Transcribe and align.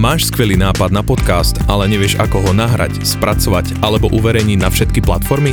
Máš 0.00 0.32
skvelý 0.32 0.56
nápad 0.56 0.96
na 0.96 1.04
podcast, 1.04 1.60
ale 1.68 1.84
nevieš 1.84 2.16
ako 2.16 2.40
ho 2.40 2.56
nahrať, 2.56 3.04
spracovať 3.04 3.84
alebo 3.84 4.08
uverejniť 4.08 4.56
na 4.56 4.72
všetky 4.72 5.04
platformy? 5.04 5.52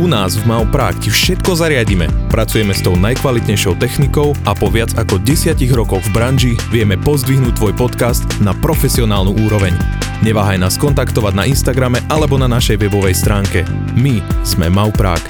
U 0.00 0.08
nás 0.08 0.40
v 0.40 0.48
Mau 0.48 0.64
Prague 0.64 1.04
ti 1.04 1.12
všetko 1.12 1.52
zariadíme. 1.52 2.08
Pracujeme 2.32 2.72
s 2.72 2.80
tou 2.80 2.96
najkvalitnejšou 2.96 3.76
technikou 3.76 4.32
a 4.48 4.56
po 4.56 4.72
viac 4.72 4.96
ako 4.96 5.20
10 5.20 5.60
rokoch 5.76 6.00
v 6.00 6.14
branži 6.16 6.52
vieme 6.72 6.96
pozdvihnúť 6.96 7.60
tvoj 7.60 7.76
podcast 7.76 8.24
na 8.40 8.56
profesionálnu 8.56 9.36
úroveň. 9.44 9.76
Neváhaj 10.24 10.56
nás 10.56 10.80
kontaktovať 10.80 11.36
na 11.36 11.44
Instagrame 11.44 12.00
alebo 12.08 12.40
na 12.40 12.48
našej 12.48 12.80
webovej 12.80 13.12
stránke. 13.12 13.68
My 14.00 14.24
sme 14.48 14.72
Mau 14.72 14.96
Prague. 14.96 15.28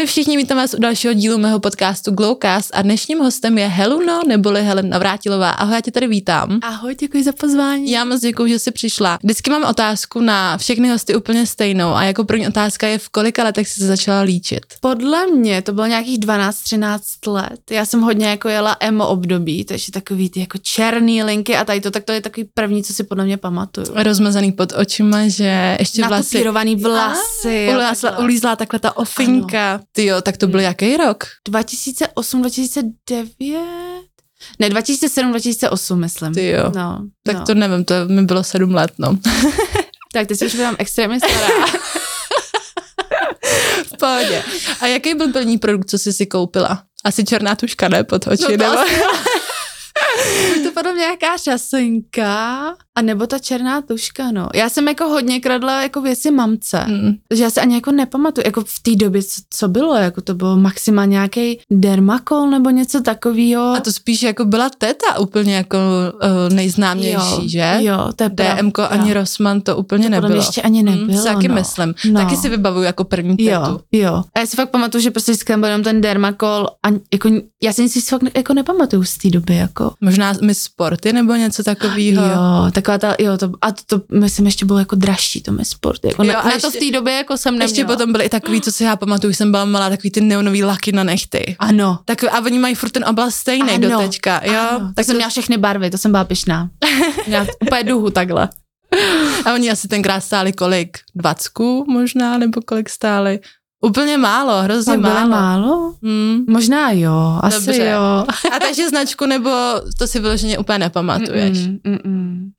www.mauprague.com 0.00 0.06
všichni, 0.06 0.36
vítám 0.36 0.58
vás 0.58 0.74
u 0.74 0.80
dalšího 0.80 1.14
dílu 1.14 1.38
mého 1.38 1.60
podcastu 1.60 2.10
Glowcast 2.10 2.70
a 2.74 2.82
dnešním 2.82 3.18
hostem 3.18 3.58
je 3.58 3.66
Heluno 3.66 4.20
neboli 4.26 4.62
Helen 4.62 4.88
Navrátilová. 4.88 5.50
Ahoj, 5.50 5.74
já 5.74 5.80
tě 5.80 5.90
tady 5.90 6.06
vítám. 6.06 6.58
Ahoj, 6.62 6.94
děkuji 6.94 7.22
za 7.22 7.32
pozvání. 7.32 7.90
Já 7.90 8.04
moc 8.04 8.20
děkuji, 8.20 8.46
že 8.48 8.58
jsi 8.58 8.70
přišla. 8.70 9.18
Vždycky 9.22 9.50
mám 9.50 9.64
otázku 9.64 10.20
na 10.20 10.58
všechny 10.58 10.88
hosty 10.88 11.14
úplně 11.14 11.46
stejnou 11.46 11.94
a 11.94 12.04
jako 12.04 12.24
první 12.24 12.48
otázka 12.48 12.86
je, 12.86 12.98
v 12.98 13.08
kolika 13.08 13.44
letech 13.44 13.68
jsi 13.68 13.80
se 13.80 13.86
začala 13.86 14.20
líčit? 14.20 14.60
Podle 14.80 15.26
mě 15.26 15.62
to 15.62 15.72
bylo 15.72 15.86
nějakých 15.86 16.18
12-13 16.18 17.32
let. 17.32 17.60
Já 17.70 17.84
jsem 17.86 18.00
hodně 18.00 18.26
jako 18.26 18.48
jela 18.48 18.76
emo 18.80 19.08
období, 19.08 19.64
takže 19.64 19.92
takový 19.92 20.30
ty 20.30 20.40
jako 20.40 20.58
černý 20.58 21.22
linky 21.22 21.56
a 21.56 21.64
tady 21.64 21.80
to, 21.80 21.90
tak 21.90 22.04
to 22.04 22.12
je 22.12 22.20
takový 22.20 22.48
první, 22.54 22.84
co 22.84 22.94
si 22.94 23.04
podle 23.04 23.24
mě 23.24 23.36
pamatuju. 23.36 23.86
Rozmazaný 23.94 24.52
pod 24.52 24.72
očima, 24.72 25.28
že 25.28 25.76
ještě 25.78 26.06
vlasy. 26.06 26.44
vlasy. 26.76 27.68
Ulízla, 27.74 28.18
ulízla 28.18 28.56
takhle 28.56 28.78
ta 28.78 28.96
ofinka. 28.96 29.74
Ano. 29.74 29.84
Ty 29.92 30.06
jo, 30.06 30.20
tak 30.20 30.36
to 30.36 30.46
byl 30.46 30.60
jaký 30.60 30.96
rok? 30.96 31.24
2008, 31.48 32.40
2009? 32.40 33.60
Ne, 34.58 34.70
2007, 34.70 35.30
2008, 35.30 36.00
myslím. 36.00 36.34
Ty 36.34 36.48
jo. 36.48 36.72
No, 36.74 37.06
tak 37.26 37.36
no. 37.36 37.46
to 37.46 37.54
nevím, 37.54 37.84
to 37.84 37.94
mi 38.06 38.22
bylo 38.22 38.44
sedm 38.44 38.74
let, 38.74 38.92
no. 38.98 39.18
tak 40.12 40.26
teď 40.26 40.42
už 40.42 40.54
budám 40.54 40.76
extrémně 40.78 41.20
stará. 41.20 41.66
v 43.86 43.96
pohodě. 43.98 44.42
A 44.80 44.86
jaký 44.86 45.14
byl 45.14 45.32
první 45.32 45.58
produkt, 45.58 45.90
co 45.90 45.98
jsi 45.98 46.12
si 46.12 46.26
koupila? 46.26 46.82
Asi 47.04 47.24
černá 47.24 47.54
tuška, 47.54 47.88
ne, 47.88 48.04
pod 48.04 48.26
oči, 48.26 48.42
no 48.42 48.48
nebo? 48.48 48.64
Asi... 48.64 48.94
to 50.64 50.69
potom 50.70 50.96
nějaká 50.96 51.38
šasenka, 51.38 52.74
a 52.94 53.02
nebo 53.02 53.26
ta 53.26 53.38
černá 53.38 53.82
tuška, 53.82 54.30
no. 54.30 54.48
Já 54.54 54.68
jsem 54.68 54.88
jako 54.88 55.04
hodně 55.04 55.40
kradla 55.40 55.82
jako 55.82 56.00
věci 56.00 56.30
mamce, 56.30 56.84
mm. 56.88 57.12
že 57.34 57.42
já 57.42 57.50
se 57.50 57.60
ani 57.60 57.74
jako 57.74 57.92
nepamatuju, 57.92 58.42
jako 58.46 58.60
v 58.60 58.80
té 58.82 58.96
době, 58.96 59.22
co, 59.22 59.40
co 59.50 59.68
bylo, 59.68 59.94
jako 59.94 60.20
to 60.20 60.34
bylo 60.34 60.56
maximálně 60.56 61.10
nějaký 61.10 61.58
dermakol 61.70 62.50
nebo 62.50 62.70
něco 62.70 63.00
takového. 63.00 63.62
A 63.62 63.80
to 63.80 63.92
spíš 63.92 64.22
jako 64.22 64.44
byla 64.44 64.70
teta 64.78 65.18
úplně 65.18 65.54
jako 65.54 65.78
uh, 66.14 66.54
nejznámější, 66.54 67.42
jo, 67.42 67.48
že? 67.48 67.78
Jo, 67.80 68.12
to 68.16 68.24
je 68.24 68.30
DMko 68.30 68.82
ani 68.82 69.14
Rossmann 69.14 69.60
to 69.60 69.76
úplně 69.76 70.04
to 70.04 70.10
nebylo. 70.10 70.34
ještě 70.34 70.62
ani 70.62 70.82
nebylo, 70.82 71.18
mm, 71.18 71.24
taky 71.24 71.48
no. 71.48 71.54
myslím. 71.54 71.94
No. 72.10 72.20
Taky 72.20 72.36
si 72.36 72.48
vybavuju 72.48 72.84
jako 72.84 73.04
první 73.04 73.36
tetu. 73.36 73.50
Jo, 73.50 73.80
jo. 73.92 74.24
A 74.34 74.40
já 74.40 74.46
si 74.46 74.56
fakt 74.56 74.70
pamatuju, 74.70 75.02
že 75.02 75.10
prostě 75.10 75.32
vždycky 75.32 75.56
byl 75.56 75.64
jenom 75.64 75.82
ten 75.82 76.00
dermakol 76.00 76.66
a 76.86 76.88
jako, 77.12 77.30
já 77.62 77.72
si 77.72 77.82
nic 77.82 78.08
fakt 78.08 78.22
jako 78.36 78.54
nepamatuju 78.54 79.04
z 79.04 79.18
té 79.18 79.30
doby, 79.30 79.56
jako. 79.56 79.92
Možná 80.00 80.34
my 80.42 80.54
sporty 80.72 81.12
nebo 81.12 81.34
něco 81.34 81.62
takového. 81.62 82.26
Jo, 82.26 82.70
taková 82.72 82.98
ta, 82.98 83.14
jo, 83.18 83.38
to, 83.38 83.50
a 83.62 83.72
to, 83.72 83.82
to 83.86 84.02
myslím 84.14 84.46
ještě 84.46 84.64
bylo 84.64 84.78
jako 84.78 84.96
dražší, 84.96 85.42
to 85.42 85.52
mi 85.52 85.64
sport. 85.64 86.04
Jako 86.04 86.24
jo, 86.24 86.32
na, 86.32 86.42
na 86.42 86.52
ještě, 86.52 86.60
to 86.60 86.70
v 86.70 86.80
té 86.80 86.90
době 86.90 87.14
jako 87.14 87.36
jsem 87.36 87.54
neměla. 87.54 87.68
Ještě 87.68 87.84
potom 87.84 88.12
byly 88.12 88.24
i 88.24 88.28
takový, 88.28 88.60
co 88.60 88.72
si 88.72 88.84
já 88.84 88.96
pamatuju, 88.96 89.32
jsem 89.32 89.50
byla 89.50 89.64
malá, 89.64 89.90
takový 89.90 90.10
ty 90.10 90.20
neonový 90.20 90.64
laky 90.64 90.92
na 90.92 91.04
nechty. 91.04 91.56
Ano. 91.58 91.98
Tak, 92.04 92.24
a 92.24 92.40
oni 92.40 92.58
mají 92.58 92.74
furt 92.74 92.90
ten 92.90 93.04
oblast 93.08 93.34
stejný 93.34 93.78
do 93.78 93.98
teďka. 93.98 94.40
Jo? 94.44 94.52
Ano. 94.70 94.78
Tak, 94.86 94.94
tak 94.94 95.04
jsem 95.04 95.14
to... 95.14 95.16
měla 95.16 95.30
všechny 95.30 95.58
barvy, 95.58 95.90
to 95.90 95.98
jsem 95.98 96.10
byla 96.10 96.24
pyšná. 96.24 96.70
měla 97.26 97.46
úplně 97.62 97.84
duhu 97.84 98.10
takhle. 98.10 98.48
A 99.44 99.54
oni 99.54 99.70
asi 99.70 99.88
tenkrát 99.88 100.20
stáli 100.20 100.52
kolik? 100.52 100.98
Dvacku 101.14 101.84
možná, 101.88 102.38
nebo 102.38 102.60
kolik 102.60 102.88
stáli? 102.88 103.40
Úplně 103.86 104.18
málo, 104.18 104.62
hrozně 104.62 104.92
tak 104.92 105.00
málo. 105.00 105.28
málo? 105.28 105.94
Hmm. 106.02 106.44
Možná 106.48 106.90
jo, 106.90 107.38
asi 107.42 107.66
Dobře. 107.66 107.86
jo. 107.86 108.24
A 108.56 108.58
takže 108.60 108.88
značku 108.88 109.26
nebo 109.26 109.50
to 109.98 110.06
si 110.06 110.20
vyloženě 110.20 110.58
úplně 110.58 110.78
nepamatuješ? 110.78 111.58
Mm, 111.58 111.78
mm, 111.84 111.98
mm. 112.04 112.50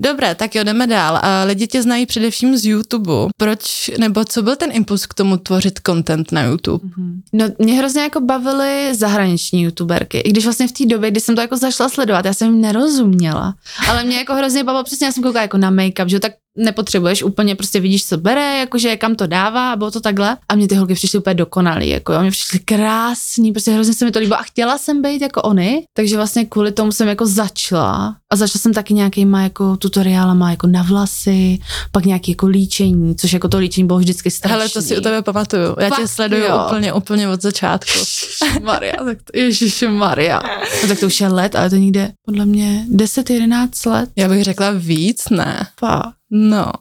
Dobré, 0.00 0.34
tak 0.34 0.54
jo, 0.54 0.64
jdeme 0.64 0.86
dál. 0.86 1.20
A 1.22 1.44
lidi 1.44 1.66
tě 1.66 1.82
znají 1.82 2.06
především 2.06 2.56
z 2.56 2.66
YouTube. 2.66 3.12
Proč, 3.36 3.90
nebo 3.98 4.24
co 4.24 4.42
byl 4.42 4.56
ten 4.56 4.70
impuls 4.72 5.06
k 5.06 5.14
tomu 5.14 5.36
tvořit 5.36 5.80
content 5.86 6.32
na 6.32 6.42
YouTube? 6.42 6.84
Mm-hmm. 6.84 7.20
No, 7.32 7.46
mě 7.58 7.74
hrozně 7.74 8.02
jako 8.02 8.20
bavily 8.20 8.94
zahraniční 8.94 9.62
youtuberky. 9.62 10.18
I 10.18 10.30
když 10.30 10.44
vlastně 10.44 10.68
v 10.68 10.72
té 10.72 10.86
době, 10.86 11.10
kdy 11.10 11.20
jsem 11.20 11.34
to 11.34 11.40
jako 11.40 11.56
zašla 11.56 11.88
sledovat, 11.88 12.24
já 12.24 12.34
jsem 12.34 12.48
jim 12.52 12.60
nerozuměla. 12.60 13.54
Ale 13.88 14.04
mě 14.04 14.16
jako 14.16 14.34
hrozně 14.34 14.64
bavilo, 14.64 14.84
přesně 14.84 15.06
já 15.06 15.12
jsem 15.12 15.22
koukala 15.22 15.42
jako 15.42 15.58
na 15.58 15.70
make-up, 15.70 16.06
že 16.06 16.20
tak 16.20 16.32
nepotřebuješ 16.58 17.22
úplně, 17.22 17.54
prostě 17.54 17.80
vidíš, 17.80 18.06
co 18.06 18.16
bere, 18.16 18.58
jakože 18.58 18.96
kam 18.96 19.14
to 19.14 19.26
dává, 19.26 19.72
a 19.72 19.76
bylo 19.76 19.90
to 19.90 20.00
takhle. 20.00 20.36
A 20.48 20.54
mě 20.54 20.68
ty 20.68 20.74
holky 20.74 20.94
přišly 20.94 21.18
úplně 21.18 21.34
dokonalý, 21.34 21.88
jako 21.88 22.12
mě 22.20 22.30
přišly 22.30 22.58
krásný, 22.58 23.52
prostě 23.52 23.70
hrozně 23.70 23.94
se 23.94 24.04
mi 24.04 24.10
to 24.10 24.18
líbilo 24.18 24.40
a 24.40 24.42
chtěla 24.42 24.78
jsem 24.78 25.02
být 25.02 25.22
jako 25.22 25.42
oni, 25.42 25.84
takže 25.96 26.16
vlastně 26.16 26.44
kvůli 26.44 26.72
tomu 26.72 26.92
jsem 26.92 27.08
jako 27.08 27.26
začala 27.26 28.16
a 28.32 28.36
začala 28.36 28.60
jsem 28.60 28.74
taky 28.74 28.94
nějakýma 28.94 29.42
jako 29.42 29.76
tutoriálama 29.76 30.50
jako 30.50 30.66
na 30.66 30.82
vlasy, 30.82 31.58
pak 31.92 32.04
nějaký 32.04 32.30
jako 32.30 32.46
líčení, 32.46 33.16
což 33.16 33.32
jako 33.32 33.48
to 33.48 33.58
líčení 33.58 33.86
bylo 33.86 33.98
vždycky 33.98 34.30
strašný. 34.30 34.58
Hele, 34.58 34.68
to 34.68 34.82
si 34.82 34.98
u 34.98 35.00
tebe 35.00 35.22
pamatuju. 35.22 35.76
Já 35.80 35.90
tě 35.90 36.08
sleduju 36.08 36.42
jo. 36.42 36.62
úplně, 36.66 36.92
úplně 36.92 37.28
od 37.28 37.42
začátku. 37.42 37.98
Maria, 38.62 39.04
tak 39.04 39.18
to, 39.22 39.38
Ježiši 39.38 39.88
Maria. 39.88 40.40
No, 40.82 40.88
tak 40.88 41.00
to 41.00 41.06
už 41.06 41.20
je 41.20 41.28
let, 41.28 41.54
ale 41.54 41.70
to 41.70 41.76
někde 41.76 42.12
podle 42.26 42.46
mě 42.46 42.86
10-11 42.90 43.90
let. 43.90 44.10
Já 44.16 44.28
bych 44.28 44.44
řekla 44.44 44.70
víc, 44.70 45.28
ne? 45.30 45.66
Fakt. 45.80 46.21
No, 46.34 46.72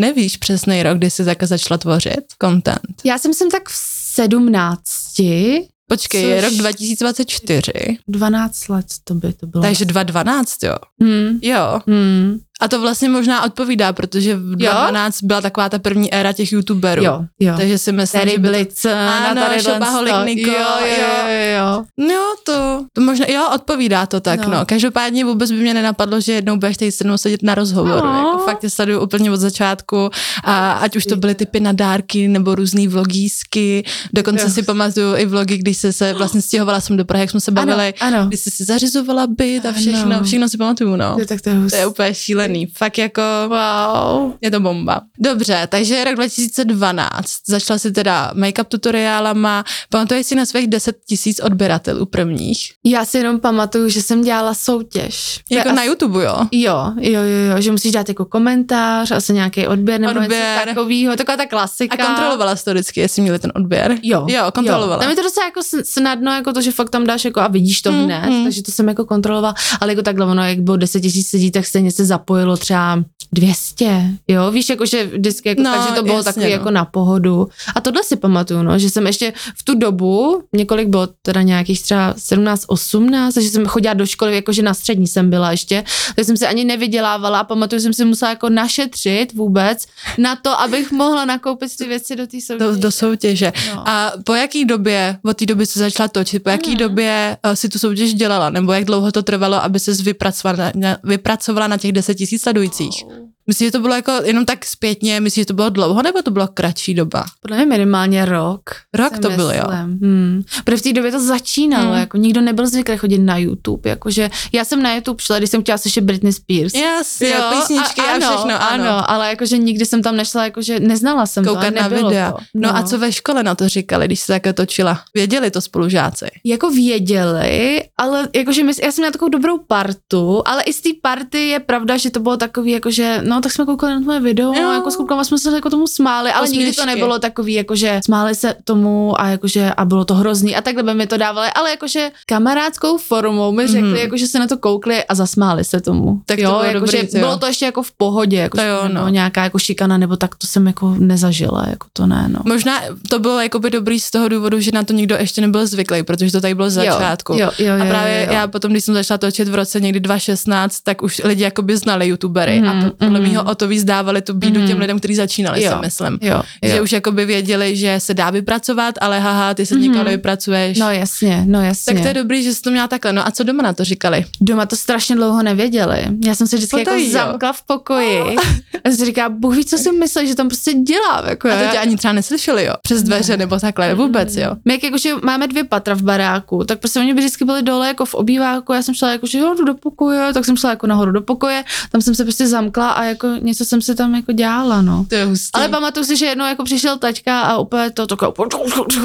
nevíš 0.00 0.36
přesný 0.36 0.82
rok, 0.82 0.98
kdy 0.98 1.10
jsi 1.10 1.24
tak 1.24 1.42
začala 1.42 1.78
tvořit 1.78 2.24
content? 2.42 3.02
Já 3.04 3.18
jsem 3.18 3.34
jsem 3.34 3.50
tak 3.50 3.68
v 3.68 3.74
sedmnácti. 4.14 5.68
Počkej, 5.88 6.22
Což... 6.22 6.30
je 6.30 6.40
rok 6.40 6.52
2024. 6.52 7.72
12 8.08 8.68
let 8.68 8.86
to 9.04 9.14
by 9.14 9.32
to 9.32 9.46
bylo. 9.46 9.62
Takže 9.62 9.84
2012, 9.84 10.62
jo? 10.62 10.74
Hmm. 11.02 11.38
Jo. 11.42 11.80
Hmm. 11.86 12.38
A 12.60 12.68
to 12.68 12.80
vlastně 12.80 13.08
možná 13.08 13.44
odpovídá, 13.44 13.92
protože 13.92 14.36
v 14.36 14.56
2012 14.56 15.22
byla 15.22 15.40
taková 15.40 15.68
ta 15.68 15.78
první 15.78 16.14
éra 16.14 16.32
těch 16.32 16.52
youtuberů. 16.52 17.04
Jo, 17.04 17.24
jo. 17.40 17.54
Takže 17.56 17.78
si 17.78 17.92
myslím, 17.92 18.20
tady 18.20 18.30
že 18.30 18.38
byly 18.38 18.66
co, 18.74 18.90
ano, 18.90 19.40
tady 19.40 19.62
Šopaholik 19.62 20.14
Niko, 20.24 20.50
jo, 20.50 20.58
jo, 20.84 21.28
jo, 21.28 21.58
jo. 21.58 21.84
No 21.98 22.34
to, 22.44 22.84
to 22.92 23.00
možná, 23.00 23.26
jo, 23.28 23.48
odpovídá 23.54 24.06
to 24.06 24.20
tak, 24.20 24.46
no. 24.46 24.50
no. 24.50 24.66
Každopádně 24.66 25.24
vůbec 25.24 25.50
by 25.50 25.56
mě 25.56 25.74
nenapadlo, 25.74 26.20
že 26.20 26.32
jednou 26.32 26.56
budeš 26.56 26.76
tady 26.76 26.92
se 26.92 27.04
mnou 27.04 27.16
sedět 27.16 27.42
na 27.42 27.54
rozhovoru. 27.54 28.06
No. 28.06 28.16
Jako 28.18 28.38
fakt 28.38 28.60
tě 28.60 28.70
sleduju 28.70 29.00
úplně 29.00 29.30
od 29.30 29.36
začátku 29.36 30.10
a 30.44 30.72
ať 30.72 30.96
už 30.96 31.04
to 31.04 31.16
byly 31.16 31.34
typy 31.34 31.60
na 31.60 31.72
dárky 31.72 32.28
nebo 32.28 32.54
různý 32.54 32.88
vlogísky, 32.88 33.84
dokonce 34.12 34.44
jo. 34.44 34.50
si 34.50 34.62
pamatuju 34.62 35.16
i 35.16 35.26
vlogy, 35.26 35.58
když 35.58 35.76
jsi 35.76 35.92
se 35.92 36.12
vlastně 36.12 36.42
stěhovala 36.42 36.80
jsem 36.80 36.96
do 36.96 37.04
Prahy, 37.04 37.22
jak 37.22 37.30
jsme 37.30 37.40
se 37.40 37.50
bavili, 37.50 37.94
ano, 38.00 38.16
ano. 38.16 38.28
když 38.28 38.40
jsi 38.40 38.50
si 38.50 38.64
zařizovala 38.64 39.26
byt 39.26 39.66
a 39.66 39.72
všechno, 39.72 40.16
ano. 40.16 40.24
všechno 40.24 40.48
si 40.48 40.58
pamatuju, 40.58 40.96
no. 40.96 41.16
Jo, 41.18 41.26
tak 41.26 41.40
to, 41.40 41.50
je 41.50 41.56
to 41.70 41.76
je 41.76 41.86
úplně 41.86 42.14
šílený. 42.48 42.66
Fakt 42.66 42.98
jako 42.98 43.22
wow. 43.48 44.32
Je 44.40 44.50
to 44.50 44.60
bomba. 44.60 45.00
Dobře, 45.18 45.68
takže 45.70 46.04
rok 46.04 46.14
2012. 46.14 47.08
Začala 47.48 47.78
si 47.78 47.92
teda 47.92 48.32
make-up 48.34 48.64
tutoriálama. 48.64 49.64
Pamatuješ 49.90 50.26
si 50.26 50.34
na 50.34 50.46
svých 50.46 50.66
10 50.66 50.96
tisíc 51.08 51.40
odběratelů 51.40 52.06
prvních? 52.06 52.58
Já 52.84 53.04
si 53.04 53.18
jenom 53.18 53.40
pamatuju, 53.40 53.88
že 53.88 54.02
jsem 54.02 54.22
dělala 54.22 54.54
soutěž. 54.54 55.40
Jako 55.50 55.72
na 55.72 55.84
YouTube, 55.84 56.24
jo? 56.24 56.36
Jo, 56.52 56.92
jo, 57.00 57.20
jo, 57.20 57.54
jo, 57.54 57.60
že 57.60 57.72
musíš 57.72 57.92
dát 57.92 58.08
jako 58.08 58.24
komentář, 58.24 59.10
asi 59.10 59.32
nějaký 59.32 59.66
odběr 59.66 60.00
nebo 60.00 60.20
odběr. 60.20 60.58
něco 60.58 60.66
takového, 60.66 61.16
taková 61.16 61.36
ta 61.36 61.46
klasika. 61.46 62.04
A 62.04 62.06
kontrolovala 62.06 62.56
jsi 62.56 62.64
to 62.64 62.70
vždycky, 62.70 63.00
jestli 63.00 63.22
měli 63.22 63.38
ten 63.38 63.52
odběr? 63.54 63.98
Jo. 64.02 64.26
Jo, 64.28 64.42
kontrolovala. 64.54 64.94
Jo. 64.94 65.00
Tam 65.00 65.10
je 65.10 65.16
to 65.16 65.22
docela 65.22 65.46
jako 65.46 65.60
snadno, 65.84 66.32
jako 66.32 66.52
to, 66.52 66.60
že 66.60 66.72
fakt 66.72 66.90
tam 66.90 67.06
dáš 67.06 67.24
jako 67.24 67.40
a 67.40 67.48
vidíš 67.48 67.82
to 67.82 67.92
hned, 67.92 68.26
mm, 68.26 68.34
mm. 68.34 68.44
takže 68.44 68.62
to 68.62 68.72
jsem 68.72 68.88
jako 68.88 69.04
kontrolovala, 69.04 69.54
ale 69.80 69.92
jako 69.92 70.02
takhle 70.02 70.26
ono, 70.26 70.48
jak 70.48 70.60
bylo 70.60 70.76
10 70.76 71.00
tisíc 71.00 71.32
lidí, 71.32 71.50
tak 71.50 71.66
stejně 71.66 71.92
se 71.92 72.04
zapojilo 72.04 72.37
zapojilo 72.38 72.56
třeba 72.56 73.04
200, 73.32 74.10
jo, 74.28 74.50
víš, 74.50 74.68
jakože 74.68 75.06
vždycky, 75.06 75.48
jako, 75.48 75.62
No, 75.62 75.72
takže 75.72 75.94
to 75.94 76.02
bylo 76.02 76.16
jasně, 76.16 76.32
takový 76.32 76.46
no. 76.46 76.50
jako 76.50 76.70
na 76.70 76.84
pohodu. 76.84 77.48
A 77.74 77.80
tohle 77.80 78.04
si 78.04 78.16
pamatuju, 78.16 78.62
no, 78.62 78.78
že 78.78 78.90
jsem 78.90 79.06
ještě 79.06 79.32
v 79.56 79.62
tu 79.62 79.74
dobu, 79.74 80.42
několik 80.52 80.88
bylo 80.88 81.08
teda 81.22 81.42
nějakých 81.42 81.82
třeba 81.82 82.14
17, 82.16 82.64
18, 82.66 83.34
takže 83.34 83.50
jsem 83.50 83.66
chodila 83.66 83.94
do 83.94 84.06
školy, 84.06 84.34
jakože 84.34 84.62
na 84.62 84.74
střední 84.74 85.06
jsem 85.06 85.30
byla 85.30 85.50
ještě, 85.50 85.84
tak 86.16 86.24
jsem 86.24 86.36
se 86.36 86.46
ani 86.48 86.64
nevydělávala 86.64 87.38
a 87.38 87.44
pamatuju, 87.44 87.80
jsem 87.80 87.92
si 87.92 88.04
musela 88.04 88.30
jako 88.30 88.48
našetřit 88.48 89.32
vůbec 89.32 89.86
na 90.18 90.36
to, 90.36 90.60
abych 90.60 90.92
mohla 90.92 91.24
nakoupit 91.24 91.76
ty 91.76 91.84
věci 91.84 92.16
do 92.16 92.26
té 92.26 92.40
soutěže. 92.40 92.70
do, 92.70 92.76
do 92.76 92.90
soutěže. 92.92 93.52
No. 93.74 93.88
A 93.88 94.12
po 94.24 94.34
jaký 94.34 94.64
době, 94.64 95.18
od 95.24 95.36
té 95.36 95.46
doby, 95.46 95.66
co 95.66 95.78
začala 95.78 96.08
točit, 96.08 96.42
po 96.42 96.50
jaký 96.50 96.76
době 96.76 97.36
uh, 97.46 97.52
si 97.52 97.68
tu 97.68 97.78
soutěž 97.78 98.14
dělala, 98.14 98.50
nebo 98.50 98.72
jak 98.72 98.84
dlouho 98.84 99.12
to 99.12 99.22
trvalo, 99.22 99.64
aby 99.64 99.80
se 99.80 99.92
vypracovala, 99.92 100.72
na, 100.74 100.96
vypracovala 101.04 101.66
na 101.66 101.78
těch 101.78 101.92
10 101.92 102.20
tisíc 102.28 102.42
sledujících? 102.42 103.04
Myslíš, 103.48 103.66
že 103.66 103.72
to 103.72 103.80
bylo 103.80 103.94
jako 103.94 104.12
jenom 104.24 104.44
tak 104.44 104.64
zpětně, 104.64 105.20
myslíš, 105.20 105.42
že 105.42 105.46
to 105.46 105.54
bylo 105.54 105.68
dlouho, 105.68 106.02
nebo 106.02 106.22
to 106.22 106.30
bylo 106.30 106.48
kratší 106.48 106.94
doba? 106.94 107.24
Podle 107.40 107.56
mě 107.56 107.66
minimálně 107.66 108.24
rok. 108.24 108.70
Rok 108.94 109.18
to 109.18 109.30
byl, 109.30 109.52
jo. 109.52 109.62
myslím. 109.68 109.98
Hmm. 110.02 110.42
Protože 110.64 110.76
v 110.76 110.82
té 110.82 110.92
době 110.92 111.12
to 111.12 111.20
začínalo, 111.20 111.88
Hmm. 111.90 111.98
jako 111.98 112.16
nikdo 112.16 112.40
nebyl 112.40 112.66
zvyklý 112.66 112.96
chodit 112.96 113.18
na 113.18 113.36
YouTube, 113.36 113.90
jakože 113.90 114.30
já 114.52 114.64
jsem 114.64 114.82
na 114.82 114.94
YouTube 114.94 115.22
šla, 115.22 115.38
když 115.38 115.50
jsem 115.50 115.62
chtěla 115.62 115.78
slyšet 115.78 116.04
Britney 116.04 116.32
Spears. 116.32 116.74
Jasně, 116.74 117.34
písničky 117.50 118.00
a, 118.00 118.14
ano, 118.14 118.26
všechno, 118.26 118.62
ano. 118.62 118.88
ano. 118.88 119.10
ale 119.10 119.28
jakože 119.28 119.58
nikdy 119.58 119.86
jsem 119.86 120.02
tam 120.02 120.16
nešla, 120.16 120.44
jakože 120.44 120.80
neznala 120.80 121.26
jsem 121.26 121.44
to, 121.44 121.50
Koukat 121.50 121.76
a 121.76 121.82
na 121.82 121.88
videa. 121.88 122.32
To. 122.32 122.38
No. 122.54 122.76
a 122.76 122.82
co 122.82 122.98
ve 122.98 123.12
škole 123.12 123.42
na 123.42 123.54
to 123.54 123.68
říkali, 123.68 124.06
když 124.06 124.20
se 124.20 124.26
také 124.32 124.52
točila? 124.52 125.00
Věděli 125.14 125.50
to 125.50 125.60
spolužáci? 125.60 126.26
Jako 126.44 126.70
věděli, 126.70 127.82
ale 127.96 128.28
jakože 128.34 128.64
my, 128.64 128.72
já 128.82 128.92
jsem 128.92 129.02
měla 129.02 129.12
takovou 129.12 129.28
dobrou 129.28 129.58
partu, 129.58 130.42
ale 130.46 130.62
i 130.62 130.72
z 130.72 130.80
té 130.80 130.88
party 131.02 131.48
je 131.48 131.60
pravda, 131.60 131.96
že 131.96 132.10
to 132.10 132.20
bylo 132.20 132.36
takový, 132.36 132.70
jakože, 132.70 133.20
no 133.24 133.37
tak 133.40 133.52
jsme 133.52 133.64
koukali 133.66 133.92
na 133.94 134.00
tvoje 134.00 134.20
video, 134.20 134.52
Jo. 134.52 134.62
jo. 134.62 134.72
jako 134.72 134.90
s 134.90 134.96
klukama 134.96 135.24
jsme 135.24 135.38
se 135.38 135.54
jako 135.54 135.70
tomu 135.70 135.86
smáli, 135.86 136.30
ale 136.32 136.48
nikdy 136.48 136.72
to 136.72 136.86
nebylo 136.86 137.18
takový, 137.18 137.52
jakože 137.54 138.00
smáli 138.04 138.34
se 138.34 138.54
tomu 138.64 139.20
a 139.20 139.26
jakože 139.28 139.70
a 139.76 139.84
bylo 139.84 140.04
to 140.04 140.14
hrozný 140.14 140.56
a 140.56 140.60
takhle 140.62 140.82
by 140.82 140.94
mi 140.94 141.06
to 141.06 141.16
dávali, 141.16 141.48
ale 141.54 141.70
jakože 141.70 142.10
kamarádskou 142.26 142.98
formou 142.98 143.52
mi 143.52 143.66
řekli, 143.66 143.88
Mhm. 143.88 143.96
jakože 143.96 144.26
se 144.26 144.38
na 144.38 144.46
to 144.46 144.56
koukli 144.58 145.04
a 145.04 145.14
zasmáli 145.14 145.64
se 145.64 145.80
tomu. 145.80 146.20
Tak 146.26 146.36
to 146.36 146.42
jo, 146.42 146.50
bylo 146.50 146.62
jakože 146.64 146.96
dobrý, 146.96 147.08
ty 147.08 147.18
jo. 147.18 147.24
bylo 147.24 147.36
to 147.38 147.46
ještě 147.46 147.64
jako 147.64 147.82
v 147.82 147.92
pohodě, 147.92 148.36
jako 148.36 148.56
To 148.56 148.62
jo, 148.64 148.88
no. 148.92 149.08
nějaká 149.08 149.42
jako 149.44 149.58
šikana 149.58 149.98
nebo 149.98 150.16
tak 150.16 150.34
to 150.34 150.46
jsem 150.46 150.66
jako 150.66 150.94
nezažila, 150.98 151.64
jako 151.70 151.86
to 151.92 152.06
ne, 152.06 152.24
no. 152.28 152.40
Možná 152.44 152.80
to 153.08 153.18
bylo 153.18 153.40
jakoby 153.40 153.70
dobrý 153.70 154.00
z 154.00 154.10
toho 154.10 154.28
důvodu, 154.28 154.60
že 154.60 154.70
na 154.74 154.82
to 154.82 154.92
nikdo 154.92 155.16
ještě 155.18 155.40
nebyl 155.40 155.66
zvyklý, 155.66 156.02
protože 156.02 156.32
to 156.32 156.40
tady 156.40 156.54
bylo 156.54 156.70
z 156.70 156.72
začátku. 156.72 157.32
Jo, 157.32 157.50
jo, 157.58 157.66
jo, 157.76 157.82
A 157.82 157.86
právě 157.86 158.20
jo, 158.20 158.26
jo. 158.26 158.32
já 158.34 158.46
potom, 158.48 158.70
když 158.70 158.84
jsem 158.84 158.94
začala 158.94 159.18
točit 159.18 159.48
v 159.48 159.54
roce 159.54 159.80
někdy 159.80 160.00
2016, 160.00 160.80
tak 160.80 161.02
už 161.02 161.20
lidi 161.24 161.42
jakoby 161.42 161.76
znali 161.76 162.06
youtubery 162.08 162.60
Mhm, 162.60 162.68
a 162.68 162.84
po- 162.90 162.96
podle 162.96 163.20
mhm. 163.28 163.36
mýho 163.36 163.44
o 163.44 163.54
to 163.54 163.68
víc 163.68 163.84
dávali 163.84 164.22
tu 164.22 164.34
bídu 164.34 164.60
těm 164.60 164.68
Mhm. 164.70 164.80
lidem, 164.80 164.98
kteří 164.98 165.14
začínali, 165.14 165.62
Jo, 165.62 165.70
si 165.72 165.76
myslím. 165.80 166.18
Jo, 166.22 166.42
Že 166.62 166.76
jo. 166.76 166.82
už 166.82 166.92
jakoby 166.92 167.24
věděli, 167.26 167.76
že 167.76 167.94
se 167.98 168.14
dá 168.14 168.30
vypracovat, 168.30 168.94
ale 169.00 169.20
haha, 169.20 169.54
ty 169.54 169.66
se 169.66 169.74
Mhm. 169.74 169.82
nikam 169.82 170.04
nevypracuješ. 170.04 170.78
No 170.78 170.90
jasně, 170.90 171.44
no 171.46 171.62
jasně. 171.64 171.94
tak 171.94 172.02
to 172.02 172.08
je 172.08 172.14
dobrý, 172.14 172.42
že 172.42 172.54
jsi 172.54 172.62
to 172.62 172.70
měla 172.70 172.88
takhle. 172.88 173.12
No 173.12 173.26
a 173.26 173.30
co 173.30 173.44
doma 173.44 173.62
na 173.62 173.72
to 173.72 173.84
říkali? 173.84 174.24
Doma 174.40 174.66
to 174.66 174.76
strašně 174.76 175.16
dlouho 175.16 175.42
nevěděli. 175.42 176.04
Já 176.24 176.34
jsem 176.34 176.46
se 176.46 176.56
vždycky 176.56 176.78
jako 176.78 176.90
jo. 176.94 177.10
zamkla 177.10 177.52
v 177.52 177.62
pokoji. 177.62 178.36
A 178.84 178.90
jsem 178.90 179.06
říká, 179.06 179.28
Bůh 179.28 179.56
ví, 179.56 179.64
co 179.64 179.78
si 179.78 179.92
myslí, 179.92 180.26
že 180.28 180.34
tam 180.34 180.48
prostě 180.48 180.72
dělám. 180.72 181.28
Jako, 181.28 181.48
A 181.50 181.52
to 181.56 181.70
tě 181.72 181.78
ani 181.78 181.96
třeba 181.96 182.12
neslyšeli, 182.12 182.64
jo? 182.64 182.72
Přes 182.82 183.02
dveře 183.02 183.36
nebo 183.36 183.58
takhle, 183.60 183.94
vůbec, 183.94 184.36
jo? 184.36 184.50
My 184.64 184.72
jak 184.72 184.82
jakože 184.84 185.10
máme 185.24 185.48
dvě 185.48 185.64
patra 185.64 185.94
v 185.94 186.02
baráku, 186.02 186.64
tak 186.64 186.78
prostě 186.78 187.00
oni 187.00 187.14
by 187.14 187.20
vždycky 187.20 187.44
byli 187.44 187.62
dole 187.62 187.88
jako 187.88 188.04
v 188.04 188.14
obýváku, 188.14 188.72
já 188.72 188.82
jsem 188.82 188.94
šla 188.94 189.10
jako, 189.12 189.26
že 189.26 189.38
jo, 189.38 189.54
jdu 189.58 189.64
do 189.64 189.74
pokoje, 189.74 190.32
tak 190.34 190.44
jsem 190.44 190.56
šla 190.56 190.70
jako 190.70 190.86
nahoru 190.86 191.12
do 191.12 191.20
pokoje, 191.20 191.64
tam 191.92 192.02
jsem 192.02 192.14
se 192.14 192.24
prostě 192.24 192.46
zamkla 192.46 192.90
a 192.90 193.04
jako 193.18 193.44
něco 193.44 193.64
jsem 193.64 193.82
si 193.82 193.94
tam 193.94 194.14
jako 194.14 194.32
dělala, 194.32 194.82
no. 194.82 195.06
To 195.08 195.14
je 195.14 195.24
hustý. 195.24 195.50
Ale 195.52 195.68
pamatuju 195.68 196.06
si, 196.06 196.16
že 196.16 196.26
jednou 196.26 196.44
jako 196.46 196.64
přišel 196.64 196.98
taťka 196.98 197.40
a 197.40 197.58
úplně 197.58 197.90
to 197.90 198.06
takové, 198.06 198.32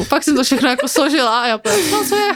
pak 0.09 0.23
jsem 0.23 0.35
to 0.35 0.43
všechno 0.43 0.69
jako 0.69 0.87
složila 0.87 1.41
a 1.41 1.47
já 1.47 1.55
úplně, 1.55 1.75
no 1.91 2.03
co 2.09 2.15
je? 2.15 2.31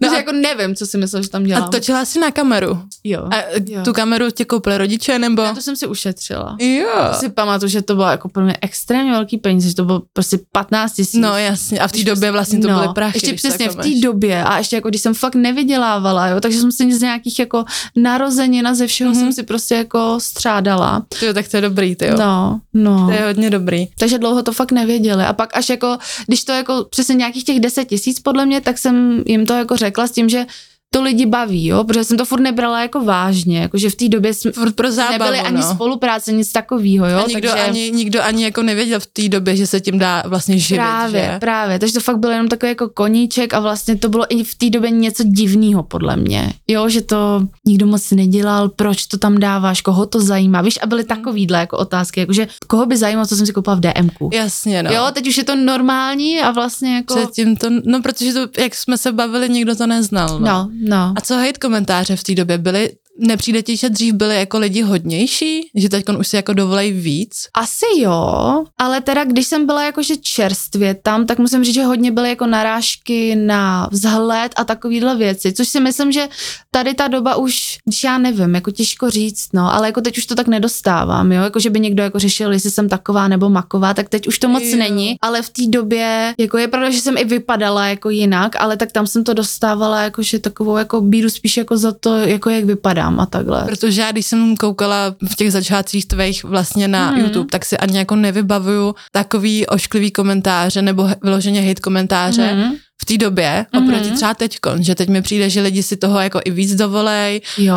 No 0.00 0.10
a- 0.10 0.16
jako 0.16 0.32
nevím, 0.32 0.74
co 0.76 0.86
si 0.86 0.98
myslel, 0.98 1.22
že 1.22 1.28
tam 1.28 1.44
dělám. 1.44 1.62
a 1.64 1.68
točila 1.68 2.04
jsi 2.04 2.18
na 2.20 2.30
kameru. 2.30 2.82
jo. 3.04 3.28
A 3.30 3.36
jo. 3.66 3.82
tu 3.84 3.92
kameru 3.92 4.30
tě 4.30 4.44
koupili 4.44 4.78
rodiče, 4.78 5.18
nebo? 5.18 5.42
Já 5.42 5.54
to 5.54 5.62
jsem 5.62 5.76
si 5.76 5.86
ušetřila. 5.86 6.56
Jo. 6.60 6.88
si 7.12 7.28
pamatuju, 7.28 7.68
že 7.68 7.82
to 7.82 7.94
bylo 7.94 8.08
jako 8.08 8.28
pro 8.28 8.42
mě 8.44 8.56
extrémně 8.62 9.12
velký 9.12 9.38
peníze, 9.38 9.68
že 9.68 9.74
to 9.74 9.84
bylo 9.84 10.02
prostě 10.12 10.38
15 10.52 10.92
tisíc. 10.92 11.20
No 11.20 11.38
jasně, 11.38 11.78
a 11.80 11.88
v 11.88 11.92
té 11.92 12.04
době 12.04 12.30
vlastně 12.30 12.58
to 12.58 12.68
no, 12.68 12.74
byly 12.80 12.88
prachy. 12.94 13.16
Ještě 13.16 13.32
přesně 13.32 13.68
v 13.68 13.76
té 13.76 13.88
době 14.02 14.44
a 14.44 14.58
ještě 14.58 14.76
jako 14.76 14.88
když 14.88 15.00
jsem 15.00 15.14
fakt 15.14 15.34
nevydělávala, 15.34 16.28
jo, 16.28 16.40
takže 16.40 16.60
jsem 16.60 16.72
si 16.72 16.92
z 16.94 17.00
nějakých 17.02 17.38
jako 17.38 17.64
narozenin 17.96 18.66
a 18.66 18.74
ze 18.74 18.86
všeho 18.86 19.10
Mhm. 19.10 19.18
mm-hmm. 19.20 19.24
jsem 19.24 19.32
si 19.32 19.42
prostě 19.42 19.74
jako 19.74 20.20
střádala. 20.20 20.75
Tyjo, 21.20 21.34
tak 21.34 21.48
to 21.48 21.56
je 21.56 21.60
dobrý, 21.60 21.96
ty 21.96 22.06
jo. 22.06 22.14
No, 22.18 22.60
no. 22.74 23.06
To 23.06 23.12
je 23.12 23.26
hodně 23.26 23.50
dobrý. 23.50 23.86
Takže 23.98 24.18
dlouho 24.18 24.42
to 24.42 24.52
fakt 24.52 24.72
nevěděli. 24.72 25.24
A 25.24 25.32
pak 25.32 25.56
až 25.56 25.68
jako, 25.68 25.98
když 26.26 26.44
to 26.44 26.52
jako 26.52 26.86
přesně 26.90 27.14
nějakých 27.14 27.44
těch 27.44 27.60
10 27.60 27.84
tisíc 27.84 28.20
podle 28.20 28.46
mě, 28.46 28.60
tak 28.60 28.78
jsem 28.78 29.22
jim 29.26 29.46
to 29.46 29.52
jako 29.52 29.76
řekla 29.76 30.06
s 30.06 30.10
tím, 30.10 30.28
že 30.28 30.46
to 30.90 31.02
lidi 31.02 31.26
baví, 31.26 31.66
jo, 31.66 31.84
protože 31.84 32.04
jsem 32.04 32.16
to 32.16 32.24
furt 32.24 32.40
nebrala 32.40 32.82
jako 32.82 33.04
vážně, 33.04 33.58
jakože 33.58 33.90
v 33.90 33.94
té 33.94 34.08
době 34.08 34.34
jsme 34.34 34.52
Furt 34.52 34.74
pro 34.74 34.92
zábavu, 34.92 35.18
nebyly 35.18 35.40
ani 35.40 35.56
no. 35.56 35.74
spolupráce, 35.74 36.32
nic 36.32 36.52
takového, 36.52 37.06
jo. 37.06 37.18
a 37.18 37.28
nikdo, 37.28 37.48
takže... 37.48 37.64
ani, 37.64 37.90
nikdo 37.90 38.22
ani 38.22 38.44
jako 38.44 38.62
nevěděl 38.62 39.00
v 39.00 39.06
té 39.06 39.28
době, 39.28 39.56
že 39.56 39.66
se 39.66 39.80
tím 39.80 39.98
dá 39.98 40.22
vlastně 40.26 40.58
živit, 40.58 40.78
Právě, 40.78 41.30
že? 41.32 41.38
právě, 41.38 41.78
takže 41.78 41.94
to 41.94 42.00
fakt 42.00 42.18
byl 42.18 42.30
jenom 42.30 42.48
takový 42.48 42.70
jako 42.70 42.88
koníček 42.88 43.54
a 43.54 43.60
vlastně 43.60 43.96
to 43.96 44.08
bylo 44.08 44.26
i 44.28 44.44
v 44.44 44.54
té 44.54 44.70
době 44.70 44.90
něco 44.90 45.24
divného 45.26 45.82
podle 45.82 46.16
mě. 46.16 46.52
Jo, 46.68 46.88
že 46.88 47.02
to 47.02 47.42
nikdo 47.64 47.86
moc 47.86 48.10
nedělal, 48.10 48.68
proč 48.68 49.06
to 49.06 49.18
tam 49.18 49.38
dáváš, 49.38 49.80
koho 49.80 50.06
to 50.06 50.20
zajímá, 50.20 50.62
víš, 50.62 50.78
a 50.82 50.86
byly 50.86 51.04
takovýhle 51.04 51.58
jako 51.58 51.78
otázky, 51.78 52.20
jakože 52.20 52.48
koho 52.66 52.86
by 52.86 52.96
zajímalo, 52.96 53.26
co 53.26 53.36
jsem 53.36 53.46
si 53.46 53.52
koupila 53.52 53.76
v 53.76 53.80
DMku. 53.80 54.30
Jasně, 54.32 54.82
no. 54.82 54.90
Jo, 54.92 55.06
teď 55.12 55.28
už 55.28 55.36
je 55.36 55.44
to 55.44 55.56
normální 55.56 56.40
a 56.40 56.50
vlastně 56.50 56.94
jako... 56.94 57.16
Předtím 57.16 57.56
to, 57.56 57.66
no 57.84 58.02
protože 58.02 58.32
to, 58.32 58.40
jak 58.58 58.74
jsme 58.74 58.98
se 58.98 59.12
bavili, 59.12 59.48
nikdo 59.48 59.76
to 59.76 59.86
neznal. 59.86 60.40
No. 60.40 60.46
No, 60.46 60.70
no. 60.80 61.14
A 61.16 61.20
co 61.20 61.34
hate 61.34 61.52
komentáře 61.52 62.16
v 62.16 62.22
té 62.22 62.34
době 62.34 62.58
byly? 62.58 62.92
Nepřijde 63.18 63.62
ti, 63.62 63.76
že 63.76 63.90
dřív 63.90 64.14
byli 64.14 64.36
jako 64.36 64.58
lidi 64.58 64.82
hodnější? 64.82 65.70
Že 65.74 65.88
teď 65.88 66.04
už 66.18 66.28
si 66.28 66.36
jako 66.36 66.52
dovolej 66.52 66.92
víc? 66.92 67.34
Asi 67.54 67.84
jo, 67.98 68.64
ale 68.78 69.00
teda 69.00 69.24
když 69.24 69.46
jsem 69.46 69.66
byla 69.66 69.84
jakože 69.84 70.16
čerstvě 70.16 70.94
tam, 70.94 71.26
tak 71.26 71.38
musím 71.38 71.64
říct, 71.64 71.74
že 71.74 71.84
hodně 71.84 72.12
byly 72.12 72.28
jako 72.28 72.46
narážky 72.46 73.36
na 73.36 73.88
vzhled 73.92 74.52
a 74.56 74.64
takovýhle 74.64 75.16
věci, 75.16 75.52
což 75.52 75.68
si 75.68 75.80
myslím, 75.80 76.12
že 76.12 76.28
tady 76.70 76.94
ta 76.94 77.08
doba 77.08 77.36
už, 77.36 77.78
když 77.84 78.04
já 78.04 78.18
nevím, 78.18 78.54
jako 78.54 78.70
těžko 78.70 79.10
říct, 79.10 79.48
no, 79.52 79.74
ale 79.74 79.88
jako 79.88 80.00
teď 80.00 80.18
už 80.18 80.26
to 80.26 80.34
tak 80.34 80.48
nedostávám, 80.48 81.32
jo, 81.32 81.42
jako 81.42 81.60
že 81.60 81.70
by 81.70 81.80
někdo 81.80 82.02
jako 82.02 82.18
řešil, 82.18 82.52
jestli 82.52 82.70
jsem 82.70 82.88
taková 82.88 83.28
nebo 83.28 83.48
maková, 83.50 83.94
tak 83.94 84.08
teď 84.08 84.28
už 84.28 84.38
to 84.38 84.48
moc 84.48 84.62
Jo. 84.62 84.76
není, 84.76 85.16
ale 85.22 85.42
v 85.42 85.50
té 85.50 85.62
době, 85.66 86.34
jako 86.38 86.58
je 86.58 86.68
pravda, 86.68 86.90
že 86.90 87.00
jsem 87.00 87.16
i 87.18 87.24
vypadala 87.24 87.86
jako 87.86 88.10
jinak, 88.10 88.56
ale 88.58 88.76
tak 88.76 88.92
tam 88.92 89.06
jsem 89.06 89.24
to 89.24 89.34
dostávala 89.34 90.02
jakože 90.02 90.38
takovou 90.38 90.76
jako 90.76 91.00
bídu 91.00 91.30
spíš 91.30 91.56
jako 91.56 91.76
za 91.76 91.92
to, 91.92 92.16
jako 92.16 92.50
jak 92.50 92.64
vypadám 93.10 93.20
a 93.20 93.26
takhle. 93.26 93.64
Protože 93.64 94.00
já, 94.00 94.12
když 94.12 94.26
jsem 94.26 94.56
koukala 94.56 95.14
v 95.28 95.36
těch 95.36 95.52
začátcích 95.52 96.06
tvých 96.06 96.44
vlastně 96.44 96.88
na 96.88 97.10
Mhm. 97.10 97.20
YouTube, 97.20 97.46
tak 97.50 97.64
si 97.64 97.78
ani 97.78 97.98
jako 97.98 98.16
nevybavuju 98.16 98.94
takový 99.12 99.66
ošklivý 99.66 100.10
komentáře 100.10 100.82
nebo 100.82 101.08
vyloženě 101.22 101.60
hate 101.60 101.80
komentáře 101.80 102.54
Mhm. 102.54 102.74
V 103.06 103.08
té 103.08 103.16
době, 103.18 103.66
Mhm. 103.72 103.84
oproti 103.88 104.10
třeba 104.10 104.34
teďkon, 104.34 104.82
že 104.82 104.94
teď 104.94 105.08
mi 105.08 105.22
přijde, 105.22 105.50
že 105.50 105.60
lidi 105.60 105.82
si 105.82 105.96
toho 105.96 106.20
jako 106.20 106.40
i 106.44 106.50
víc 106.50 106.74
dovolej. 106.74 107.40
Jo. 107.58 107.74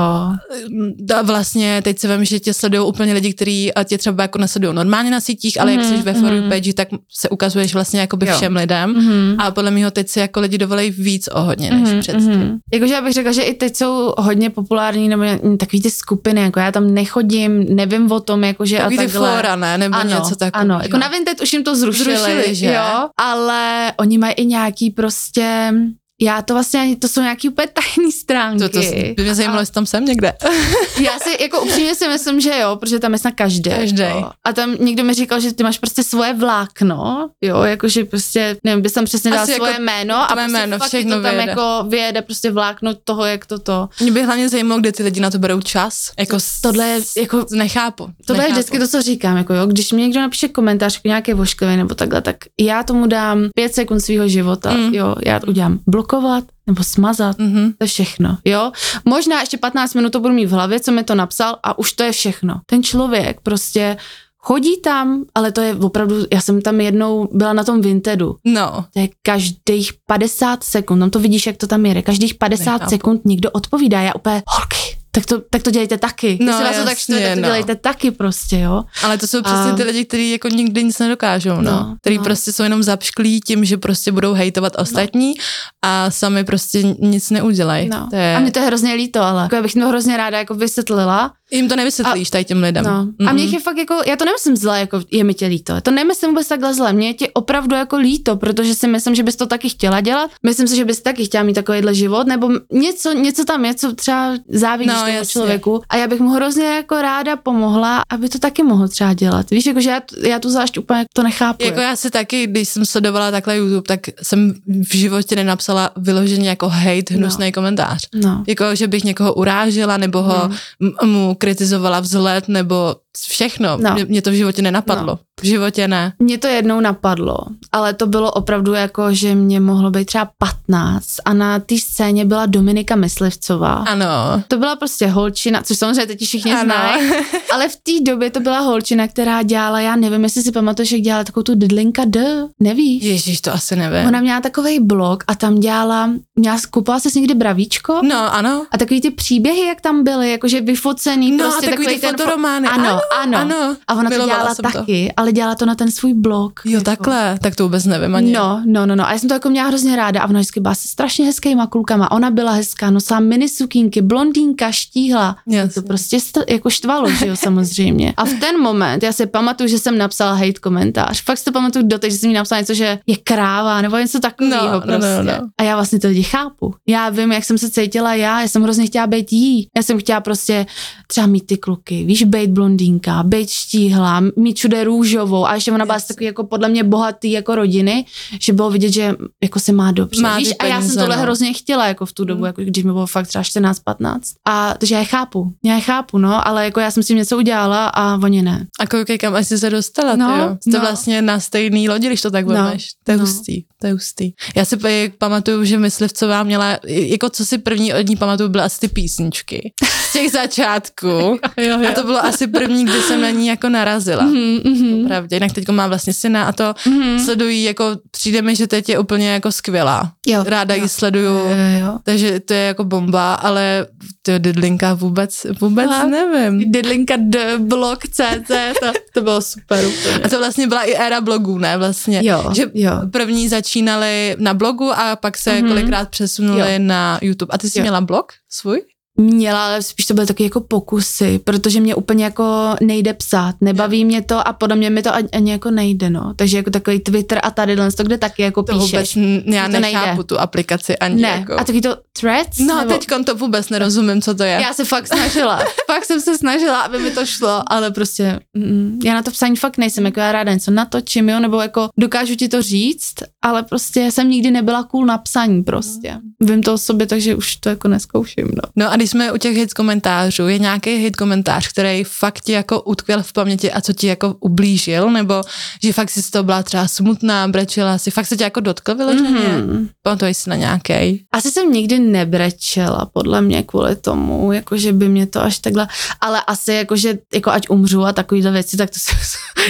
A 1.18 1.22
vlastně 1.24 1.82
teď 1.82 2.00
se 2.00 2.16
vím, 2.18 2.26
že 2.26 2.40
tě 2.40 2.54
sledují 2.54 2.88
úplně 2.88 3.14
lidi, 3.14 3.34
kteří 3.34 3.72
tě 3.84 3.98
třeba 3.98 4.24
jako 4.24 4.38
nesledují 4.38 4.76
normálně 4.76 5.12
na 5.12 5.20
sítích, 5.20 5.62
ale 5.62 5.72
jak 5.72 5.82
Mhm, 5.86 5.98
jsi 5.98 6.04
ve 6.04 6.14
For 6.14 6.32
mhm. 6.32 6.50
page, 6.50 6.74
tak 6.74 6.88
se 7.14 7.30
ukazuješ 7.30 7.74
vlastně 7.74 8.00
jakoby 8.00 8.28
Jo. 8.28 8.36
všem 8.36 8.56
lidem. 8.56 8.90
Mhm. 8.90 9.36
A 9.40 9.52
podle 9.52 9.72
mého 9.72 9.92
teď 9.92 10.10
si 10.10 10.20
jako 10.20 10.40
lidi 10.40 10.58
dovolej 10.58 10.92
víc 10.92 11.30
o 11.32 11.42
hodně 11.42 11.72
než 11.72 11.90
Mhm, 11.90 12.00
předtím. 12.00 12.30
mhm. 12.32 12.58
Jakože 12.74 12.94
já 12.94 13.02
bych 13.02 13.14
řekla, 13.14 13.32
že 13.32 13.42
i 13.42 13.54
teď 13.54 13.76
jsou 13.76 14.14
hodně 14.18 14.50
populární 14.50 15.10
nebo 15.10 15.24
takový 15.58 15.82
ty 15.82 15.90
skupiny, 15.92 16.42
jako 16.42 16.60
já 16.60 16.72
tam 16.72 16.94
nechodím, 16.94 17.76
nevím 17.76 18.12
o 18.12 18.20
tom, 18.20 18.44
jakože 18.44 18.78
Takový 18.78 18.98
a 18.98 19.02
ty 19.02 19.08
takhle. 19.08 19.36
fóra, 19.36 19.56
ne? 19.56 19.78
Nebo 19.78 19.96
ano, 19.96 20.10
něco 20.10 20.36
takového. 20.36 20.72
ano, 20.74 20.80
jako 20.84 20.98
na 20.98 21.08
Vinted 21.08 21.42
už 21.42 21.54
jim 21.54 21.64
to 21.64 21.76
zrušili, 21.76 22.16
Zrušili, 22.18 22.56
že? 22.56 22.74
jo, 22.74 23.10
ale 23.18 23.92
oni 24.00 24.18
mají 24.18 24.34
i 24.34 24.46
nějaký 24.46 24.90
prostě, 24.90 25.19
prostě 25.20 25.74
já 26.22 26.42
to 26.42 26.54
vlastně, 26.54 26.96
to 27.00 27.08
jsou 27.08 27.22
nějaký 27.22 27.50
úplně 27.50 27.68
tajný 27.68 28.12
stránky. 28.12 28.60
To, 28.60 28.70
to 28.70 28.80
by 29.16 29.24
mě 29.24 29.36
zajímalo, 29.36 29.60
jestli 29.60 29.74
tam 29.74 29.86
jsem 29.86 30.06
někde. 30.06 30.34
Já 31.02 31.20
si 31.20 31.44
jako 31.44 31.62
upřímně 31.62 31.96
si 31.96 32.08
myslím, 32.08 32.40
že 32.42 32.60
jo, 32.60 32.76
protože 32.76 33.00
tam 33.00 33.14
je 33.14 33.20
snad 33.20 33.34
každý. 33.36 33.70
Každej. 33.70 34.10
Jo. 34.12 34.32
A 34.44 34.54
tam 34.54 34.76
někdo 34.80 35.04
mi 35.04 35.14
říkal, 35.14 35.40
že 35.40 35.54
ty 35.54 35.64
máš 35.64 35.78
prostě 35.78 36.04
svoje 36.04 36.34
vlákno, 36.34 37.30
jo, 37.42 37.62
jakože 37.64 38.06
prostě, 38.06 38.58
nevím, 38.64 38.82
bys 38.82 38.94
tam 38.94 39.06
přesně 39.06 39.32
dal 39.32 39.40
Asi 39.44 39.54
svoje 39.56 39.72
jako 39.72 39.84
jméno 39.84 40.16
a 40.16 40.28
prostě 40.28 40.52
jméno, 40.52 40.78
fakt 40.78 40.88
všechno 40.88 41.16
to 41.16 41.22
tam 41.22 41.32
vyjede. 41.32 41.50
jako 41.52 41.86
vyjede 41.90 42.22
prostě 42.22 42.52
vlákno 42.52 42.94
toho, 43.04 43.26
jak 43.26 43.46
to 43.46 43.60
to. 43.60 43.90
Mě 44.02 44.12
by 44.12 44.24
hlavně 44.24 44.50
zajímalo, 44.50 44.82
kde 44.82 44.92
ty 44.92 45.04
lidi 45.04 45.20
na 45.22 45.32
to 45.32 45.40
berou 45.40 45.62
čas. 45.62 46.12
Jako 46.20 46.40
s- 46.40 46.62
Tohle 46.62 46.88
je 46.88 47.02
jako 47.18 47.46
nechápu. 47.52 48.10
Tohle 48.28 48.44
je 48.44 48.48
nechápu. 48.48 48.60
vždycky 48.60 48.80
to, 48.80 48.88
co 48.88 49.02
říkám, 49.02 49.38
jako 49.38 49.54
jo, 49.54 49.66
když 49.66 49.92
mi 49.92 50.02
někdo 50.02 50.20
napíše 50.22 50.48
komentář 50.48 51.02
k 51.02 51.04
nějaké 51.04 51.34
vošklivě 51.34 51.78
nebo 51.78 51.96
takhle, 51.96 52.22
tak 52.22 52.36
já 52.60 52.84
tomu 52.84 53.08
dám 53.08 53.48
pět 53.56 53.76
sekund 53.76 54.00
svého 54.00 54.28
života, 54.28 54.72
mm. 54.74 54.94
jo, 54.94 55.16
já 55.26 55.40
udělám 55.48 55.80
blok 55.88 56.09
blokovat 56.10 56.44
nebo 56.68 56.84
smazat. 56.84 57.38
Mm-hmm. 57.38 57.74
To 57.78 57.84
je 57.84 57.88
všechno, 57.88 58.38
jo. 58.46 58.72
Možná 59.06 59.40
ještě 59.40 59.58
15 59.58 59.94
minut 59.94 60.10
to 60.10 60.20
budu 60.20 60.34
mít 60.34 60.46
v 60.46 60.52
hlavě, 60.52 60.80
co 60.80 60.92
mi 60.92 61.04
to 61.04 61.16
napsal 61.16 61.58
a 61.64 61.78
už 61.80 61.94
to 61.94 62.04
je 62.04 62.12
všechno. 62.12 62.62
Ten 62.66 62.84
člověk 62.84 63.42
prostě 63.42 63.98
chodí 64.38 64.82
tam, 64.82 65.26
ale 65.36 65.52
to 65.52 65.62
je 65.62 65.76
opravdu, 65.76 66.16
já 66.34 66.42
jsem 66.42 66.62
tam 66.62 66.82
jednou 66.82 67.30
byla 67.32 67.54
na 67.54 67.64
tom 67.64 67.82
Vintedu. 67.82 68.36
No. 68.46 68.86
To 68.94 69.00
je 69.00 69.10
každých 69.22 69.92
50 70.08 70.64
sekund, 70.64 71.00
tam 71.00 71.10
to 71.10 71.20
vidíš, 71.20 71.48
jak 71.48 71.58
to 71.58 71.68
tam 71.68 71.86
jede, 71.86 72.02
každých 72.02 72.36
50 72.36 72.72
Nechápu. 72.72 72.90
sekund 72.90 73.26
někdo 73.26 73.52
odpovídá, 73.52 74.02
já 74.02 74.16
úplně, 74.16 74.44
holky, 74.48 74.99
tak 75.12 75.26
to, 75.26 75.42
tak 75.50 75.64
to 75.64 75.72
dělejte 75.72 75.98
taky. 75.98 76.38
No, 76.42 76.48
Jestli 76.48 76.64
vás 76.64 76.76
to 76.76 76.84
tak 76.84 76.98
jasně, 76.98 77.16
štve, 77.16 77.26
tak 77.28 77.36
to 77.36 77.42
no. 77.42 77.46
dělejte 77.48 77.76
taky 77.76 78.12
prostě, 78.12 78.60
jo. 78.60 78.84
Ale 79.04 79.18
to 79.18 79.28
jsou 79.28 79.42
přesně 79.42 79.72
A- 79.72 79.76
ty 79.76 79.84
lidi, 79.84 80.06
kteří 80.06 80.32
jako 80.32 80.48
nikdy 80.48 80.84
nic 80.84 81.00
nedokážou, 81.00 81.56
no. 81.56 81.62
No, 81.72 81.96
Který 82.02 82.18
no. 82.18 82.24
prostě 82.24 82.54
jsou 82.54 82.64
jenom 82.64 82.84
zapšklí 82.84 83.42
tím, 83.42 83.66
že 83.66 83.78
prostě 83.78 84.12
budou 84.12 84.34
hejtovat 84.34 84.74
ostatní 84.78 85.34
a 85.82 86.12
sami 86.12 86.44
prostě 86.44 86.84
nic 86.84 87.30
neudělají. 87.30 87.90
No. 87.90 88.08
To 88.10 88.16
je... 88.16 88.36
A 88.36 88.40
mě 88.40 88.52
to 88.52 88.60
je 88.60 88.66
hrozně 88.66 88.94
líto, 88.94 89.22
ale 89.22 89.42
jako 89.44 89.56
já 89.56 89.62
bych 89.62 89.74
to 89.74 89.88
hrozně 89.88 90.18
ráda 90.18 90.38
jako 90.38 90.54
vysvětlila. 90.56 91.32
Jim 91.52 91.70
to 91.70 91.76
nevysvětlíš 91.76 92.30
tady 92.30 92.46
těm 92.46 92.62
lidem. 92.64 92.86
No. 92.86 93.08
A 93.30 93.34
mě 93.34 93.44
je 93.44 93.60
fakt 93.60 93.78
jako, 93.78 94.02
já 94.08 94.16
to 94.16 94.26
nemyslím 94.26 94.58
zle, 94.58 94.80
jako 94.80 95.02
je 95.12 95.24
mi 95.24 95.34
tě 95.34 95.46
líto. 95.48 95.82
To 95.82 95.92
nemyslím 95.92 96.30
vůbec 96.32 96.48
takhle 96.48 96.74
zle. 96.74 96.94
Mě 96.94 97.08
je 97.08 97.14
tě 97.14 97.28
opravdu 97.34 97.76
jako 97.76 97.98
líto, 97.98 98.36
protože 98.36 98.76
si 98.76 98.88
myslím, 98.88 99.16
že 99.16 99.24
bys 99.24 99.36
to 99.36 99.46
taky 99.48 99.70
chtěla 99.70 100.02
dělat. 100.02 100.32
Myslím 100.44 100.68
si, 100.68 100.76
že 100.76 100.86
bys 100.86 101.02
taky 101.02 101.26
chtěla 101.26 101.44
mít 101.44 101.54
takovýhle 101.54 101.94
život, 101.96 102.28
nebo 102.28 102.50
něco, 102.72 103.14
něco 103.14 103.46
tam 103.46 103.66
je, 103.66 103.74
co 103.74 103.94
třeba 103.96 104.34
závidíš 104.50 104.94
No, 104.94 105.00
tomu 105.00 105.14
jasně. 105.14 105.32
člověku. 105.32 105.82
A 105.90 105.98
já 105.98 106.08
bych 106.08 106.20
mu 106.20 106.30
hrozně 106.30 106.66
jako 106.66 107.02
ráda 107.02 107.36
pomohla, 107.36 108.02
aby 108.10 108.30
to 108.30 108.40
taky 108.40 108.64
mohl 108.64 108.88
třeba 108.88 109.14
dělat. 109.14 109.50
Víš, 109.50 109.66
jako, 109.66 109.82
že 109.82 109.90
já, 109.90 110.02
já 110.28 110.40
tu 110.40 110.50
zášť 110.50 110.78
úplně 110.78 111.06
to 111.14 111.24
nechápu. 111.24 111.66
Jako 111.66 111.80
já 111.80 111.96
si 111.96 112.10
taky, 112.10 112.48
když 112.48 112.70
jsem 112.70 112.86
sledovala 112.86 113.32
takhle 113.32 113.58
YouTube, 113.58 113.82
tak 113.88 114.00
jsem 114.24 114.54
v 114.90 114.96
životě 114.96 115.36
nenapsala 115.36 115.92
vyloženě 115.98 116.50
jako 116.50 116.70
hate, 116.70 117.14
hnusný 117.14 117.46
no. 117.46 117.52
komentář. 117.52 118.02
No. 118.16 118.44
Jako, 118.48 118.76
že 118.76 118.88
bych 118.88 119.04
někoho 119.04 119.34
urážela, 119.34 119.98
nebo 119.98 120.22
ho 120.22 120.50
No. 120.50 120.56
m- 121.04 121.10
mu 121.10 121.36
kritizovala 121.40 122.00
vzhled, 122.00 122.48
nebo 122.48 122.96
všechno. 123.28 123.78
No. 123.78 123.94
Mě, 123.94 124.06
mě 124.06 124.22
to 124.22 124.30
v 124.30 124.34
životě 124.34 124.62
nenapadlo. 124.62 125.14
No. 125.14 125.20
V 125.42 125.46
životě 125.46 125.88
ne. 125.88 126.14
Mě 126.20 126.38
to 126.38 126.48
jednou 126.48 126.80
napadlo, 126.80 127.38
ale 127.72 127.94
to 127.94 128.08
bylo 128.08 128.32
opravdu 128.32 128.74
jako, 128.74 129.14
že 129.14 129.36
mě 129.36 129.60
mohlo 129.60 129.92
být 129.92 130.06
třeba 130.06 130.30
15 130.38 131.06
a 131.26 131.34
na 131.34 131.60
té 131.60 131.78
scéně 131.78 132.26
byla 132.26 132.46
Dominika 132.46 132.96
Myslivcová. 132.96 133.74
Ano. 133.74 134.06
To 134.48 134.58
byla 134.58 134.76
prostě 134.76 135.08
holčina, 135.08 135.62
což 135.64 135.78
samozřejmě 135.78 136.06
teď 136.06 136.24
všichni 136.24 136.54
Ano. 136.54 136.64
znají, 136.64 137.12
ale 137.54 137.70
v 137.70 137.76
té 137.76 137.92
době 138.12 138.30
to 138.30 138.40
byla 138.40 138.60
holčina, 138.60 139.08
která 139.08 139.44
dělala, 139.44 139.80
já 139.80 139.96
nevím, 139.96 140.24
jestli 140.24 140.42
si 140.42 140.52
pamatuješ, 140.52 140.92
jak 140.92 141.02
dělala 141.02 141.24
takovou 141.24 141.44
tu 141.44 141.56
dydlinka 141.56 142.04
D, 142.06 142.48
nevíš? 142.60 143.04
Ježíš, 143.04 143.42
to 143.42 143.54
asi 143.54 143.76
nevím. 143.76 144.08
Ona 144.08 144.20
měla 144.20 144.42
takový 144.42 144.80
blog 144.80 145.24
a 145.28 145.36
tam 145.36 145.60
dělala, 145.60 146.10
měla, 146.36 146.58
koupila 146.70 147.00
se 147.00 147.10
někdy 147.16 147.34
bravíčko 147.34 148.00
No, 148.04 148.34
ano. 148.36 148.66
a 148.72 148.78
takový 148.78 149.02
ty 149.02 149.12
příběhy, 149.12 149.68
jak 149.68 149.82
tam 149.82 150.04
byly, 150.04 150.32
jakože 150.32 150.62
vyfocený, 150.62 151.32
No, 151.32 151.44
prostě 151.50 151.68
a 151.68 151.70
takový 151.70 151.88
ty 151.88 152.00
ten 152.00 152.16
fo- 152.16 152.18
fotoromány. 152.18 152.68
Ano, 152.68 153.00
ano, 153.22 153.38
ano. 153.38 153.76
A 153.88 153.94
ona 153.94 154.04
to 154.04 154.10
Milovala 154.10 154.34
dělala 154.38 154.56
jsem 154.56 154.64
to. 154.72 154.78
taky, 154.80 155.14
ale 155.30 155.34
dělala 155.34 155.56
to 155.56 155.66
na 155.66 155.76
ten 155.76 155.92
svůj 155.92 156.14
blog. 156.14 156.60
Jo, 156.66 156.72
jako. 156.72 156.84
takhle. 156.84 157.40
Tak 157.42 157.56
to 157.56 157.64
vůbec 157.64 157.86
nevím 157.86 158.16
ani. 158.16 158.32
No, 158.32 158.64
no, 158.66 158.86
no, 158.86 158.96
no. 158.96 159.08
A 159.08 159.12
já 159.12 159.20
jsem 159.20 159.30
to 159.30 159.36
jako 159.36 159.50
měla 159.50 159.68
hrozně 159.68 159.96
ráda 159.96 160.22
a 160.22 160.30
ona 160.30 160.40
vždycky 160.40 160.60
byla 160.60 160.76
se 160.76 160.88
strašně 160.88 161.26
hezkýma 161.26 161.68
klukama. 161.68 162.12
Ona 162.12 162.32
byla 162.32 162.52
hezká, 162.52 162.90
nosila 162.90 163.20
mini 163.20 163.50
sukínky, 163.50 164.02
blondýnka, 164.02 164.72
štíhla. 164.72 165.38
Jasně. 165.48 165.82
To 165.82 165.88
prostě 165.88 166.18
st- 166.18 166.44
jako 166.50 166.70
štvalo, 166.70 167.12
že 167.12 167.28
jo, 167.28 167.36
samozřejmě. 167.36 168.14
A 168.18 168.26
v 168.26 168.34
ten 168.34 168.60
moment 168.62 169.04
já 169.04 169.12
si 169.14 169.26
pamatuju, 169.26 169.70
že 169.70 169.80
jsem 169.80 169.98
napsala 169.98 170.34
hate 170.34 170.60
komentář. 170.62 171.24
Fakt 171.24 171.38
si 171.38 171.46
to 171.46 171.52
pamatuju 171.52 171.88
doteď, 171.88 172.12
že 172.12 172.18
jsem 172.18 172.30
jí 172.30 172.36
napsala 172.36 172.60
něco, 172.60 172.74
že 172.74 173.00
je 173.08 173.18
kráva 173.18 173.82
nebo 173.82 173.98
něco 173.98 174.20
takového 174.20 174.66
No, 174.66 174.72
no, 174.74 174.82
prostě. 174.82 175.00
no, 175.00 175.24
no. 175.24 175.48
A 175.58 175.64
já 175.64 175.76
vlastně 175.76 176.00
to 176.00 176.08
lidi 176.08 176.24
chápu. 176.24 176.74
Já 176.88 177.10
vím, 177.10 177.32
jak 177.32 177.44
jsem 177.44 177.58
se 177.58 177.70
cítila 177.70 178.14
já, 178.14 178.42
já 178.42 178.48
jsem 178.48 178.64
hrozně 178.64 178.86
chtěla 178.86 179.08
být 179.08 179.34
jí. 179.34 179.68
Já 179.78 179.84
jsem 179.84 180.00
chtěla 180.00 180.22
prostě 180.22 180.66
třeba 181.08 181.28
mít 181.28 181.46
ty 181.48 181.58
kluky, 181.58 182.04
víš, 182.04 182.24
být 182.24 182.50
blondýnka, 182.50 183.24
být 183.24 183.50
štíhla, 183.50 184.24
mít 184.36 184.58
všude 184.58 184.84
růžovou 185.20 185.46
a 185.48 185.56
ještě 185.56 185.72
ona 185.72 185.86
byla 185.86 186.00
z 186.00 186.08
takový 186.08 186.26
jako 186.26 186.44
podle 186.44 186.70
mě 186.70 186.84
bohatý 186.84 187.32
jako 187.32 187.56
rodiny, 187.56 188.06
že 188.42 188.54
bylo 188.54 188.70
vidět, 188.70 188.94
že 188.94 189.14
jako 189.44 189.60
se 189.60 189.72
má 189.72 189.92
dobře. 189.92 190.22
Má 190.22 190.38
víš, 190.38 190.48
ty 190.50 190.56
a 190.56 190.66
já 190.66 190.82
jsem 190.82 190.96
tohle 190.96 191.16
no. 191.16 191.22
hrozně 191.22 191.54
chtěla 191.54 191.88
jako 191.88 192.06
v 192.06 192.14
tu 192.14 192.26
dobu, 192.26 192.40
Mm. 192.40 192.46
jako 192.46 192.62
když 192.62 192.84
mi 192.84 192.92
bylo 192.94 193.08
fakt 193.08 193.28
třeba 193.28 193.44
14-15. 193.44 194.20
A 194.48 194.74
takže 194.80 194.96
já 194.96 195.00
je 195.02 195.06
chápu, 195.06 195.54
já 195.66 195.76
je 195.76 195.82
chápu, 195.82 196.18
no, 196.18 196.48
ale 196.48 196.66
jako 196.66 196.80
já 196.80 196.92
jsem 196.92 197.04
s 197.04 197.08
tím 197.08 197.18
něco 197.18 197.38
udělala 197.38 197.88
a 197.88 198.16
oni 198.24 198.42
ne. 198.42 198.68
A 198.80 198.88
koukej, 198.88 199.18
kam 199.18 199.36
asi 199.36 199.58
se 199.58 199.70
dostala, 199.70 200.16
No, 200.16 200.28
no, 200.28 200.38
jo. 200.44 200.58
Jste 200.62 200.78
no. 200.78 200.80
vlastně 200.80 201.22
na 201.22 201.40
stejný 201.40 201.90
lodi, 201.90 202.08
když 202.08 202.22
to 202.22 202.32
tak 202.32 202.46
No, 202.46 202.54
vemeš. 202.54 202.88
To 203.04 203.12
je 203.12 203.18
no. 203.18 203.26
hustý, 203.26 203.64
to 203.82 203.88
je 203.88 203.94
hustý. 203.94 204.32
Já 204.56 204.66
si 204.66 204.78
pa- 204.78 204.90
pamatuju, 205.18 205.64
že 205.66 205.78
Myslivcová 205.78 206.44
měla, 206.44 206.80
jako 206.88 207.30
co 207.30 207.46
si 207.46 207.58
první 207.58 207.94
od 207.94 208.08
ní 208.10 208.16
pamatuju, 208.16 208.50
byly 208.50 208.64
asi 208.64 208.80
ty 208.80 208.88
písničky. 208.88 209.74
Z 210.10 210.14
těch 210.14 210.32
začátků. 210.32 211.08
jo, 211.58 211.78
A 211.90 211.92
to 211.96 212.04
bylo 212.04 212.26
asi 212.26 212.48
první, 212.48 212.86
kdy 212.86 213.02
jsem 213.02 213.22
na 213.22 213.30
ní 213.30 213.48
jako 213.48 213.70
narazila. 213.70 214.24
Mm, 214.24 214.60
mm, 214.66 215.09
Pravdě. 215.10 215.36
Jinak 215.36 215.52
teď 215.54 215.70
má 215.70 215.88
vlastně 215.88 216.14
syna 216.14 216.44
a 216.46 216.52
to 216.52 216.74
mm. 216.86 217.20
sledují, 217.20 217.64
jako 217.64 217.98
přijde 218.12 218.42
mi, 218.42 218.56
že 218.56 218.68
teď 218.68 218.90
je 218.90 219.00
úplně 219.00 219.30
jako 219.30 219.52
skvělá. 219.52 220.12
Jo, 220.28 220.44
Ráda 220.48 220.76
jo. 220.76 220.84
ji 220.84 220.90
sleduju. 220.90 221.26
Jo, 221.38 221.56
jo. 221.82 221.98
Takže 222.04 222.40
to 222.40 222.54
je 222.54 222.60
jako 222.60 222.84
bomba, 222.84 223.34
ale 223.34 223.88
to 224.22 224.32
dydlinka 224.40 224.94
vůbec, 224.94 225.46
vůbec 225.62 225.90
Aha. 225.92 226.08
nevím. 226.08 226.72
Didlinka 226.72 227.14
D, 227.18 227.58
blog 227.58 228.00
CZ, 228.08 228.48
to, 228.80 228.92
to 229.14 229.22
bylo 229.22 229.42
super 229.42 229.86
úplně. 229.86 230.16
A 230.24 230.30
to 230.30 230.38
vlastně 230.40 230.68
byla 230.68 230.84
i 230.84 230.94
éra 230.94 231.22
blogů, 231.22 231.58
ne? 231.58 231.78
Vlastně. 231.78 232.22
Jo, 232.24 232.52
že 232.56 232.66
jo. 232.74 232.92
první 233.12 233.50
začínali 233.50 234.36
na 234.40 234.54
blogu 234.54 234.92
a 234.94 235.16
pak 235.16 235.38
se 235.38 235.50
Mhm. 235.50 235.64
mm-hmm. 235.64 235.68
kolikrát 235.70 236.10
přesunuli 236.10 236.60
Jo. 236.74 236.80
na 236.80 237.20
YouTube. 237.22 237.52
A 237.54 237.58
ty 237.58 237.70
jsi 237.70 237.80
Jo. 237.80 237.84
měla 237.84 238.02
blog 238.02 238.26
svůj? 238.50 238.82
Měla, 239.20 239.66
ale 239.66 239.84
spíš 239.84 240.06
to 240.06 240.14
byly 240.14 240.28
taky 240.28 240.44
jako 240.44 240.62
pokusy, 240.62 241.40
protože 241.44 241.80
mě 241.82 241.96
úplně 241.96 242.24
jako 242.24 242.76
nejde 242.82 243.14
psát, 243.14 243.56
nebaví 243.62 244.06
mě 244.06 244.22
to 244.22 244.48
a 244.48 244.54
podle 244.54 244.76
mě 244.76 244.90
mi 244.90 245.02
to 245.02 245.14
ani, 245.16 245.30
ani 245.30 245.52
jako 245.52 245.72
nejde, 245.72 246.10
no. 246.10 246.34
Takže 246.36 246.58
jako 246.58 246.70
takový 246.70 247.00
Twitter 247.00 247.40
a 247.44 247.52
tady 247.52 247.76
to, 247.98 248.04
kde 248.04 248.18
taky 248.18 248.42
jako 248.42 248.64
To 248.64 248.74
vůbec, 248.74 248.92
píšeš. 248.92 249.16
n- 249.16 249.44
já 249.54 249.66
to 249.70 249.80
nechápu 249.80 250.08
nejde. 250.08 250.24
tu 250.24 250.40
aplikaci 250.40 250.98
ani 250.98 251.22
Ne, 251.22 251.30
jako. 251.30 251.54
a 251.60 251.64
taky 251.64 251.82
to 251.82 251.98
threads? 252.20 252.60
No, 252.60 252.78
nebo... 252.80 252.92
teď 252.94 253.08
to 253.26 253.36
vůbec 253.36 253.70
nerozumím, 253.70 254.22
co 254.22 254.34
to 254.36 254.44
je. 254.44 254.52
Já 254.62 254.74
se 254.74 254.86
fakt 254.86 255.08
snažila, 255.08 255.58
fakt 255.88 256.06
jsem 256.06 256.22
se 256.22 256.38
snažila, 256.38 256.80
aby 256.82 257.00
mi 257.00 257.12
to 257.12 257.26
šlo, 257.26 257.64
ale 257.68 257.92
prostě 257.92 258.40
mm, 258.58 259.00
já 259.04 259.14
na 259.14 259.24
to 259.24 259.32
psání 259.32 259.56
fakt 259.56 259.78
nejsem, 259.78 260.06
jako 260.06 260.20
já 260.20 260.32
ráda 260.32 260.54
něco 260.54 260.72
natočím, 260.72 261.30
jo, 261.30 261.40
nebo 261.40 261.62
jako 261.62 261.90
dokážu 262.00 262.36
ti 262.36 262.48
to 262.48 262.62
říct, 262.62 263.14
ale 263.42 263.64
prostě 263.64 264.12
jsem 264.12 264.30
nikdy 264.30 264.52
nebyla 264.52 264.84
cool 264.84 265.06
na 265.06 265.18
psaní 265.18 265.64
prostě. 265.64 266.18
Vím 266.40 266.64
to 266.64 266.74
o 266.74 266.78
sobě, 266.78 267.08
takže 267.08 267.36
už 267.36 267.56
to 267.56 267.70
jako 267.70 267.88
neskouším, 267.88 268.46
no. 268.48 268.62
No 268.76 268.92
a 268.92 268.96
když 268.96 269.09
jsme 269.10 269.32
u 269.32 269.38
těch 269.38 269.58
hit 269.58 269.74
komentářů, 269.74 270.48
je 270.48 270.60
nějaký 270.60 270.96
hit 270.96 271.16
komentář, 271.16 271.68
který 271.68 272.04
fakt 272.04 272.42
ti 272.42 272.52
jako 272.52 272.82
utkvěl 272.82 273.24
v 273.24 273.34
paměti 273.34 273.72
a 273.72 273.82
co 273.82 273.94
ti 273.94 274.08
jako 274.08 274.36
ublížil, 274.40 275.12
nebo 275.12 275.42
že 275.84 275.94
fakt 275.94 276.10
si 276.10 276.22
z 276.22 276.30
toho 276.30 276.44
byla 276.44 276.64
třeba 276.64 276.88
smutná, 276.88 277.48
brečela 277.48 277.98
si, 277.98 278.12
fakt 278.12 278.26
se 278.26 278.38
tě 278.38 278.44
jako 278.44 278.60
dotkl 278.60 278.96
vyloženě? 278.96 279.30
Mm-hmm. 279.30 279.68
Mhm. 279.68 279.90
Pamatuješ 280.04 280.38
si 280.38 280.50
na 280.50 280.56
nějaký? 280.56 281.26
Asi 281.32 281.52
jsem 281.52 281.72
nikdy 281.72 282.00
nebrečela, 282.00 283.10
podle 283.14 283.42
mě 283.42 283.64
kvůli 283.64 283.96
tomu, 283.96 284.52
jako 284.52 284.78
že 284.78 284.94
by 284.94 285.10
mě 285.10 285.28
to 285.28 285.42
až 285.42 285.60
takhle, 285.60 285.88
ale 286.22 286.42
asi 286.48 286.74
jako, 286.74 286.96
že 286.96 287.18
jako 287.34 287.52
ať 287.52 287.70
umřu 287.70 288.06
a 288.06 288.14
takovýhle 288.14 288.52
věci, 288.52 288.78
tak 288.78 288.90
to, 288.90 289.00
se, 289.00 289.12